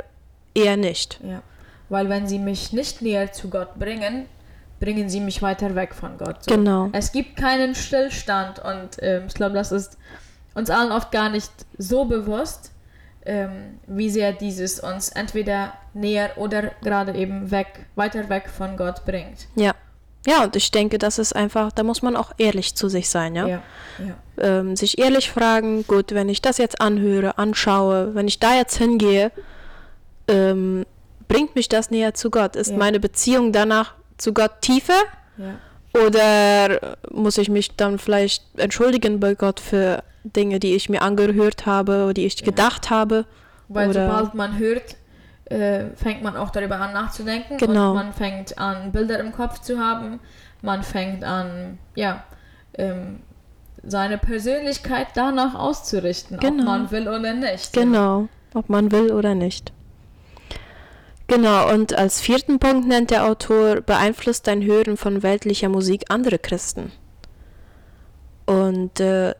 eher 0.55 0.77
nicht? 0.77 1.21
Ja, 1.23 1.43
weil 1.89 2.09
wenn 2.09 2.27
sie 2.27 2.39
mich 2.39 2.73
nicht 2.73 3.03
näher 3.03 3.33
zu 3.33 3.51
Gott 3.51 3.79
bringen, 3.79 4.27
bringen 4.81 5.09
sie 5.09 5.21
mich 5.21 5.43
weiter 5.43 5.75
weg 5.75 5.95
von 5.95 6.17
Gott. 6.19 6.45
So. 6.45 6.55
Genau. 6.55 6.89
Es 6.93 7.13
gibt 7.13 7.37
keinen 7.37 7.75
Stillstand 7.75 8.61
und 8.61 9.03
äh, 9.03 9.27
ich 9.27 9.35
glaube, 9.35 9.55
das 9.55 9.73
ist 9.73 9.99
uns 10.55 10.71
allen 10.71 10.93
oft 10.93 11.11
gar 11.11 11.31
nicht 11.31 11.51
so 11.77 12.05
bewusst 12.05 12.73
ähm, 13.29 13.79
wie 13.87 14.09
sehr 14.11 14.33
dieses 14.33 14.81
uns 14.81 15.11
entweder 15.11 15.75
näher 15.93 16.31
oder 16.37 16.73
gerade 16.83 17.15
eben 17.15 17.51
weg, 17.51 17.87
weiter 17.95 18.29
weg 18.29 18.49
von 18.49 18.77
Gott 18.77 19.05
bringt. 19.05 19.47
Ja. 19.55 19.75
Ja, 20.27 20.45
und 20.45 20.57
ich 20.57 20.71
denke, 20.73 20.99
das 20.99 21.19
ist 21.19 21.35
einfach, 21.35 21.71
da 21.73 21.85
muss 21.85 22.03
man 22.03 22.17
auch 22.17 22.33
ehrlich 22.39 22.75
zu 22.75 22.89
sich 22.89 23.09
sein, 23.09 23.37
ja. 23.37 23.47
ja, 23.47 23.63
ja. 23.99 24.15
Ähm, 24.59 24.77
sich 24.77 24.99
ehrlich 24.99 25.31
fragen, 25.31 25.87
gut, 25.87 26.13
wenn 26.13 26.29
ich 26.29 26.43
das 26.43 26.59
jetzt 26.59 26.81
anhöre, 26.81 27.39
anschaue, 27.39 28.15
wenn 28.15 28.27
ich 28.27 28.41
da 28.41 28.57
jetzt 28.57 28.77
hingehe, 28.77 29.31
ähm, 30.27 30.85
bringt 31.29 31.55
mich 31.55 31.69
das 31.69 31.91
näher 31.91 32.15
zu 32.15 32.31
Gott? 32.31 32.57
Ist 32.57 32.73
ja. 32.73 32.77
meine 32.77 32.99
Beziehung 32.99 33.53
danach 33.53 33.95
zu 34.19 34.35
Gott 34.35 34.61
tiefer? 34.61 35.01
Oder 35.95 36.97
muss 37.11 37.39
ich 37.39 37.49
mich 37.49 37.77
dann 37.77 37.99
vielleicht 37.99 38.45
entschuldigen 38.59 39.21
bei 39.21 39.35
Gott 39.35 39.61
für 39.61 40.03
Dinge, 40.35 40.61
die 40.61 40.75
ich 40.75 40.89
mir 40.89 41.03
angehört 41.03 41.67
habe, 41.67 42.13
die 42.15 42.27
ich 42.27 42.41
ja. 42.41 42.45
gedacht 42.45 42.91
habe. 42.91 43.27
Weil 43.69 43.91
oder 43.91 44.09
sobald 44.09 44.35
man 44.35 44.59
hört, 44.59 44.97
äh, 45.47 45.87
fängt 45.95 46.23
man 46.23 46.37
auch 46.37 46.51
darüber 46.51 46.77
an 46.81 46.93
nachzudenken. 46.93 47.59
Genau. 47.59 47.91
Und 47.91 47.95
man 47.97 48.13
fängt 48.13 48.59
an, 48.59 48.93
Bilder 48.93 49.19
im 49.19 49.33
Kopf 49.33 49.61
zu 49.61 49.79
haben. 49.79 50.21
Man 50.63 50.83
fängt 50.83 51.25
an, 51.25 51.79
ja, 51.95 52.25
ähm, 52.75 53.21
seine 53.83 54.19
Persönlichkeit 54.19 55.09
danach 55.15 55.55
auszurichten, 55.55 56.39
genau. 56.39 56.63
ob 56.63 56.67
man 56.67 56.91
will 56.91 57.09
oder 57.09 57.33
nicht. 57.33 57.73
Genau, 57.73 58.29
ob 58.55 58.69
man 58.69 58.91
will 58.91 59.13
oder 59.13 59.35
nicht. 59.35 59.73
Genau, 61.29 61.73
und 61.73 61.97
als 61.97 62.21
vierten 62.21 62.59
Punkt 62.59 62.89
nennt 62.89 63.11
der 63.11 63.27
Autor, 63.27 63.83
beeinflusst 63.83 64.47
dein 64.47 64.65
Hören 64.65 64.97
von 64.97 65.23
weltlicher 65.23 65.69
Musik 65.69 66.07
andere 66.09 66.39
Christen. 66.39 66.91
Und 68.47 68.99
äh, 68.99 69.35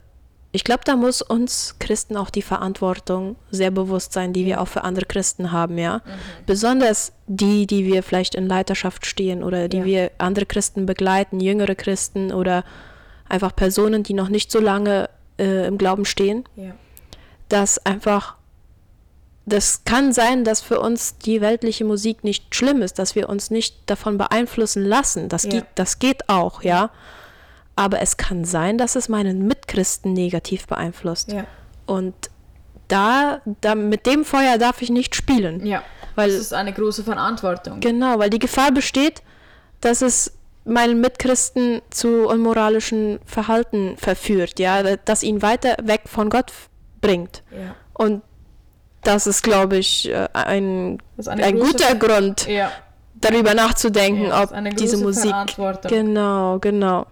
ich 0.59 0.65
glaube, 0.65 0.81
da 0.85 0.97
muss 0.97 1.23
uns 1.23 1.77
Christen 1.79 2.17
auch 2.17 2.31
die 2.31 2.43
Verantwortung 2.43 3.37
sehr 3.53 3.71
bewusst 3.71 4.13
sein, 4.13 4.33
die 4.33 4.45
wir 4.45 4.61
auch 4.61 4.67
für 4.67 4.83
andere 4.83 5.07
Christen 5.07 5.53
haben, 5.53 5.79
ja. 5.79 5.99
Mhm. 5.99 6.11
Besonders 6.47 7.13
die, 7.29 7.69
die 7.69 7.87
wir 7.87 8.03
vielleicht 8.03 8.35
in 8.35 8.49
Leiterschaft 8.49 9.07
stehen 9.07 9.45
oder 9.45 9.69
die 9.69 9.77
ja. 9.77 9.85
wir 9.85 10.11
andere 10.19 10.47
Christen 10.47 10.85
begleiten, 10.85 11.39
jüngere 11.39 11.77
Christen 11.77 12.33
oder 12.33 12.65
einfach 13.29 13.55
Personen, 13.55 14.03
die 14.03 14.15
noch 14.15 14.31
nicht 14.31 14.51
so 14.51 14.59
lange 14.59 15.09
äh, 15.39 15.69
im 15.69 15.79
Glauben 15.79 16.05
stehen. 16.05 16.43
Ja. 16.57 16.73
Dass 17.49 17.79
einfach 17.87 18.35
das 19.47 19.85
kann 19.85 20.13
sein, 20.13 20.43
dass 20.43 20.61
für 20.61 20.81
uns 20.81 21.19
die 21.19 21.41
weltliche 21.41 21.85
Musik 21.85 22.25
nicht 22.25 22.53
schlimm 22.53 22.83
ist, 22.83 22.99
dass 22.99 23.15
wir 23.15 23.29
uns 23.29 23.53
nicht 23.53 23.77
davon 23.87 24.19
beeinflussen 24.19 24.85
lassen. 24.85 25.29
Das, 25.29 25.45
ja. 25.45 25.51
geht, 25.51 25.67
das 25.77 26.01
geht 26.01 26.29
auch, 26.29 26.65
ja 26.65 26.91
aber 27.79 28.03
es 28.03 28.17
kann 28.17 28.45
sein, 28.45 28.77
dass 28.77 28.97
es 28.97 29.09
meinen 29.09 29.47
Mitchristen 29.47 30.13
negativ 30.13 30.67
beeinflusst. 30.67 31.31
Ja. 31.31 31.45
Und 31.87 32.13
da, 32.89 33.41
da, 33.61 33.77
mit 33.77 34.05
dem 34.05 34.25
Feuer 34.25 34.59
darf 34.59 34.83
ich 34.83 34.91
nicht 34.91 35.15
spielen. 35.15 35.65
Ja. 35.65 35.85
Weil, 36.17 36.31
das 36.31 36.41
ist 36.41 36.55
eine 36.55 36.73
große 36.73 37.05
Verantwortung. 37.05 37.79
Genau, 37.79 38.19
weil 38.19 38.31
die 38.31 38.41
Gefahr 38.41 38.73
besteht, 38.73 39.23
dass 39.81 40.03
es 40.03 40.33
meinen 40.65 41.01
Mitchristen 41.01 41.81
zu 41.91 42.27
unmoralischen 42.27 43.21
Verhalten 43.25 43.97
verführt, 43.97 44.59
ja, 44.59 44.97
das 44.97 45.23
ihn 45.23 45.41
weiter 45.41 45.77
weg 45.81 46.03
von 46.07 46.31
Gott 46.31 46.53
bringt. 47.01 47.45
Ja. 47.53 47.77
Und 47.95 48.23
das 49.05 49.29
ist, 49.29 49.45
glaube 49.45 49.77
ich, 49.77 50.11
äh, 50.11 50.29
ein, 50.33 50.99
ein 51.29 51.61
guter 51.61 51.95
Grund, 51.95 52.49
ja. 52.49 52.73
darüber 53.15 53.55
nachzudenken, 53.55 54.27
ja, 54.27 54.43
ob 54.43 54.77
diese 54.77 54.97
Musik. 54.97 55.33
Genau, 55.89 56.59
genau. 56.59 57.07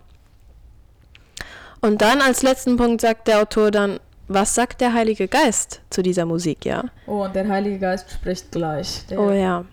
Und 1.87 2.03
dann 2.03 2.21
als 2.21 2.43
letzten 2.43 2.77
Punkt 2.77 3.01
sagt 3.01 3.29
der 3.29 3.41
Autor 3.41 3.71
dann, 3.71 4.01
was 4.27 4.57
sagt 4.57 4.81
der 4.81 4.93
Heilige 4.93 5.29
Geist 5.29 5.83
zu 5.89 6.03
dieser 6.03 6.27
Musik, 6.27 6.65
ja? 6.65 6.85
Oh, 7.07 7.25
und 7.25 7.37
der 7.37 7.47
Heilige 7.47 7.79
Geist 7.79 8.11
spricht 8.11 8.51
gleich. 8.51 9.07
Der, 9.09 9.21
oh 9.21 9.31
ja. 9.31 9.65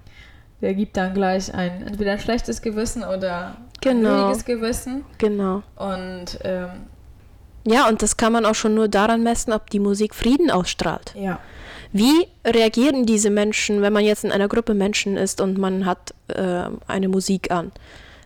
Der 0.62 0.76
gibt 0.76 0.95
dann 0.95 1.15
gleich 1.15 1.52
ein, 1.56 1.88
entweder 1.88 2.12
ein 2.12 2.19
schlechtes 2.19 2.62
Gewissen 2.62 3.04
oder 3.04 3.58
genau. 3.82 4.10
ein 4.10 4.23
ruhiges 4.26 4.45
Gewissen. 4.45 5.04
Genau. 5.17 5.63
Und 5.76 6.38
ähm, 6.43 6.69
ja, 7.65 7.89
und 7.89 8.04
das 8.04 8.15
kann 8.15 8.32
man 8.32 8.45
auch 8.45 8.56
schon 8.56 8.76
nur 8.76 8.89
daran 8.89 9.23
messen, 9.23 9.52
ob 9.52 9.71
die 9.71 9.80
Musik 9.80 10.13
Frieden 10.13 10.52
ausstrahlt. 10.52 11.15
Ja. 11.15 11.39
Wie 11.93 12.28
reagieren 12.45 13.08
diese 13.08 13.32
Menschen, 13.32 13.82
wenn 13.82 13.93
man 13.93 14.04
jetzt 14.04 14.23
in 14.23 14.32
einer 14.32 14.47
Gruppe 14.47 14.76
Menschen 14.76 15.17
ist 15.17 15.41
und 15.41 15.58
man 15.58 15.88
hat 15.88 16.13
äh, 16.28 16.65
eine 16.88 17.08
Musik 17.08 17.49
an? 17.49 17.71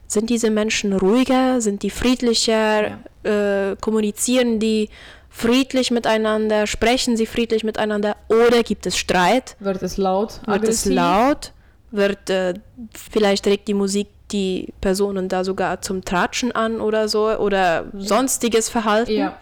Sind 0.08 0.30
diese 0.30 0.50
Menschen 0.50 0.94
ruhiger? 0.94 1.60
Sind 1.62 1.84
die 1.84 1.90
friedlicher? 1.90 3.00
Ja. 3.24 3.72
Äh, 3.72 3.76
kommunizieren 3.82 4.60
die 4.60 4.90
friedlich 5.30 5.92
miteinander? 5.92 6.66
Sprechen 6.66 7.18
sie 7.18 7.26
friedlich 7.26 7.64
miteinander? 7.64 8.16
Oder 8.30 8.64
gibt 8.64 8.86
es 8.86 8.98
Streit? 8.98 9.56
Wird 9.60 9.84
es 9.84 9.98
laut? 9.98 10.40
Wird 10.46 10.64
es 10.64 10.86
laut? 10.86 11.52
Wird 11.92 12.30
äh, 12.30 12.54
vielleicht 12.94 13.46
regt 13.48 13.68
die 13.68 13.74
Musik 13.74 14.08
die 14.32 14.74
Personen 14.82 15.30
da 15.30 15.44
sogar 15.44 15.82
zum 15.82 16.04
Tratschen 16.04 16.52
an 16.52 16.82
oder 16.82 17.08
so 17.08 17.30
oder 17.30 17.86
sonstiges 17.98 18.70
Verhalten? 18.70 19.12
Ja. 19.12 19.38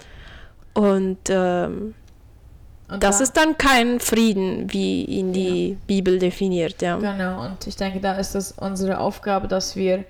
Und, 0.73 1.17
ähm, 1.29 1.95
und 2.87 3.03
das 3.03 3.17
da, 3.17 3.23
ist 3.23 3.33
dann 3.37 3.57
kein 3.57 3.99
Frieden, 3.99 4.71
wie 4.71 5.05
ihn 5.05 5.33
die 5.33 5.69
ja. 5.69 5.75
Bibel 5.87 6.19
definiert, 6.19 6.81
ja. 6.81 6.97
Genau, 6.97 7.45
und 7.45 7.65
ich 7.65 7.75
denke, 7.75 7.99
da 7.99 8.13
ist 8.17 8.35
es 8.35 8.51
unsere 8.51 8.99
Aufgabe, 8.99 9.47
dass 9.47 9.75
wir 9.75 10.03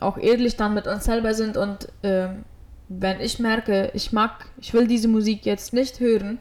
auch 0.00 0.18
ehrlich 0.18 0.56
dann 0.56 0.74
mit 0.74 0.86
uns 0.86 1.04
selber 1.04 1.34
sind 1.34 1.56
und 1.56 1.88
ähm, 2.02 2.44
wenn 2.88 3.20
ich 3.20 3.38
merke, 3.38 3.90
ich 3.94 4.12
mag, 4.12 4.46
ich 4.60 4.72
will 4.72 4.86
diese 4.86 5.08
Musik 5.08 5.44
jetzt 5.44 5.72
nicht 5.72 6.00
hören, 6.00 6.38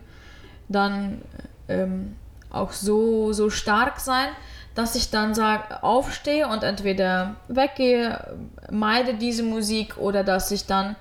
dann 0.70 1.22
ähm, 1.68 2.16
auch 2.50 2.72
so, 2.72 3.34
so 3.34 3.50
stark 3.50 4.00
sein, 4.00 4.30
dass 4.76 4.96
ich 4.96 5.10
dann 5.10 5.34
sage, 5.34 5.84
aufstehe 5.84 6.48
und 6.48 6.64
entweder 6.64 7.36
weggehe, 7.48 8.38
meide 8.72 9.16
diese 9.16 9.44
Musik 9.44 9.98
oder 9.98 10.24
dass 10.24 10.52
ich 10.52 10.66
dann 10.66 10.96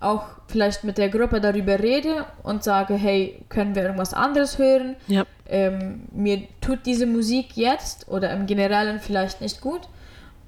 auch 0.00 0.26
vielleicht 0.46 0.84
mit 0.84 0.98
der 0.98 1.08
Gruppe 1.08 1.40
darüber 1.40 1.78
rede 1.78 2.26
und 2.42 2.62
sage, 2.62 2.94
hey, 2.94 3.42
können 3.48 3.74
wir 3.74 3.82
irgendwas 3.82 4.12
anderes 4.12 4.58
hören? 4.58 4.96
Ja. 5.08 5.24
Ähm, 5.46 6.02
mir 6.12 6.42
tut 6.60 6.80
diese 6.84 7.06
Musik 7.06 7.56
jetzt 7.56 8.08
oder 8.08 8.30
im 8.30 8.46
Generellen 8.46 9.00
vielleicht 9.00 9.40
nicht 9.40 9.60
gut 9.60 9.88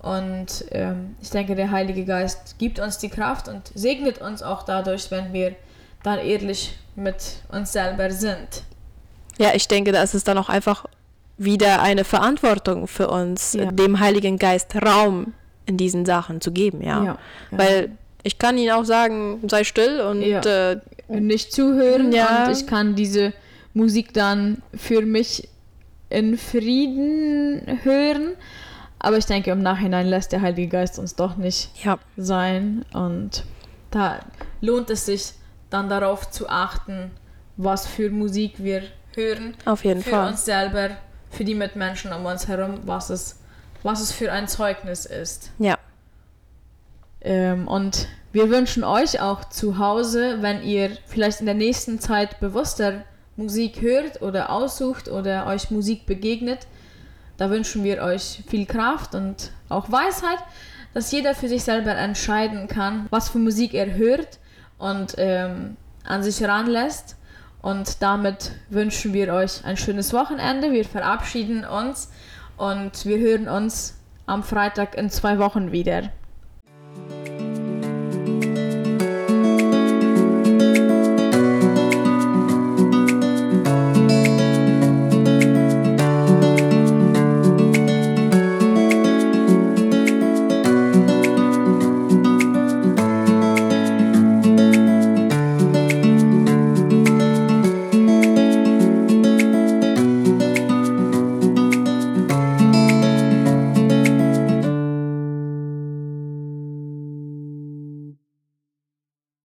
und 0.06 0.64
ähm, 0.70 1.16
ich 1.20 1.30
denke, 1.30 1.56
der 1.56 1.72
Heilige 1.72 2.04
Geist 2.04 2.58
gibt 2.58 2.78
uns 2.78 2.98
die 2.98 3.08
Kraft 3.08 3.48
und 3.48 3.72
segnet 3.74 4.20
uns 4.20 4.40
auch 4.40 4.62
dadurch, 4.62 5.10
wenn 5.10 5.32
wir 5.32 5.56
dann 6.04 6.20
ehrlich 6.20 6.78
mit 6.94 7.16
uns 7.50 7.72
selber 7.72 8.12
sind. 8.12 8.62
Ja, 9.38 9.50
ich 9.52 9.66
denke, 9.66 9.90
da 9.90 10.00
ist 10.02 10.28
dann 10.28 10.38
auch 10.38 10.48
einfach 10.48 10.86
wieder 11.38 11.82
eine 11.82 12.04
Verantwortung 12.04 12.86
für 12.86 13.08
uns, 13.08 13.54
ja. 13.54 13.72
dem 13.72 13.98
Heiligen 13.98 14.38
Geist 14.38 14.76
Raum 14.76 15.34
in 15.66 15.76
diesen 15.76 16.06
Sachen 16.06 16.40
zu 16.40 16.52
geben, 16.52 16.82
ja. 16.82 17.04
ja 17.04 17.18
Weil 17.50 17.90
ich 18.22 18.38
kann 18.38 18.56
ihnen 18.56 18.70
auch 18.70 18.84
sagen, 18.84 19.42
sei 19.48 19.64
still 19.64 20.00
und 20.00 20.22
ja. 20.22 20.40
äh, 20.40 20.80
nicht 21.08 21.52
zuhören 21.52 22.12
ja. 22.12 22.46
und 22.46 22.52
ich 22.52 22.68
kann 22.68 22.94
diese 22.94 23.32
Musik 23.74 24.14
dann 24.14 24.62
für 24.72 25.02
mich 25.02 25.48
in 26.10 26.38
Frieden 26.38 27.80
hören 27.82 28.36
aber 28.98 29.18
ich 29.18 29.26
denke, 29.26 29.50
im 29.50 29.62
Nachhinein 29.62 30.06
lässt 30.06 30.32
der 30.32 30.40
Heilige 30.40 30.68
Geist 30.68 30.98
uns 30.98 31.14
doch 31.14 31.36
nicht 31.36 31.70
ja. 31.84 31.98
sein. 32.16 32.84
Und 32.92 33.44
da 33.90 34.20
lohnt 34.60 34.90
es 34.90 35.06
sich 35.06 35.32
dann 35.70 35.88
darauf 35.88 36.30
zu 36.30 36.48
achten, 36.48 37.10
was 37.56 37.86
für 37.86 38.10
Musik 38.10 38.54
wir 38.58 38.82
hören. 39.14 39.54
Auf 39.64 39.84
jeden 39.84 40.02
für 40.02 40.10
Fall. 40.10 40.24
Für 40.24 40.32
uns 40.32 40.44
selber, 40.44 40.90
für 41.30 41.44
die 41.44 41.54
Mitmenschen 41.54 42.12
um 42.12 42.24
uns 42.24 42.48
herum, 42.48 42.80
was 42.84 43.10
es, 43.10 43.40
was 43.82 44.00
es 44.00 44.12
für 44.12 44.32
ein 44.32 44.48
Zeugnis 44.48 45.06
ist. 45.06 45.50
Ja. 45.58 45.76
Ähm, 47.20 47.66
und 47.68 48.08
wir 48.32 48.50
wünschen 48.50 48.84
euch 48.84 49.20
auch 49.20 49.44
zu 49.48 49.78
Hause, 49.78 50.38
wenn 50.40 50.62
ihr 50.62 50.90
vielleicht 51.06 51.40
in 51.40 51.46
der 51.46 51.54
nächsten 51.54 52.00
Zeit 52.00 52.38
bewusster 52.40 53.04
Musik 53.36 53.80
hört 53.80 54.22
oder 54.22 54.50
aussucht 54.50 55.08
oder 55.08 55.46
euch 55.46 55.70
Musik 55.70 56.06
begegnet, 56.06 56.66
da 57.36 57.50
wünschen 57.50 57.84
wir 57.84 58.02
euch 58.02 58.42
viel 58.48 58.66
Kraft 58.66 59.14
und 59.14 59.50
auch 59.68 59.90
Weisheit, 59.90 60.38
dass 60.94 61.12
jeder 61.12 61.34
für 61.34 61.48
sich 61.48 61.62
selber 61.62 61.94
entscheiden 61.94 62.68
kann, 62.68 63.06
was 63.10 63.28
für 63.28 63.38
Musik 63.38 63.74
er 63.74 63.94
hört 63.94 64.38
und 64.78 65.14
ähm, 65.18 65.76
an 66.04 66.22
sich 66.22 66.42
ranlässt. 66.42 67.16
Und 67.60 68.00
damit 68.00 68.52
wünschen 68.70 69.12
wir 69.12 69.32
euch 69.34 69.64
ein 69.64 69.76
schönes 69.76 70.12
Wochenende. 70.12 70.72
Wir 70.72 70.84
verabschieden 70.84 71.64
uns 71.64 72.10
und 72.56 73.04
wir 73.04 73.18
hören 73.18 73.48
uns 73.48 73.98
am 74.24 74.42
Freitag 74.42 74.96
in 74.96 75.10
zwei 75.10 75.38
Wochen 75.38 75.72
wieder. 75.72 76.10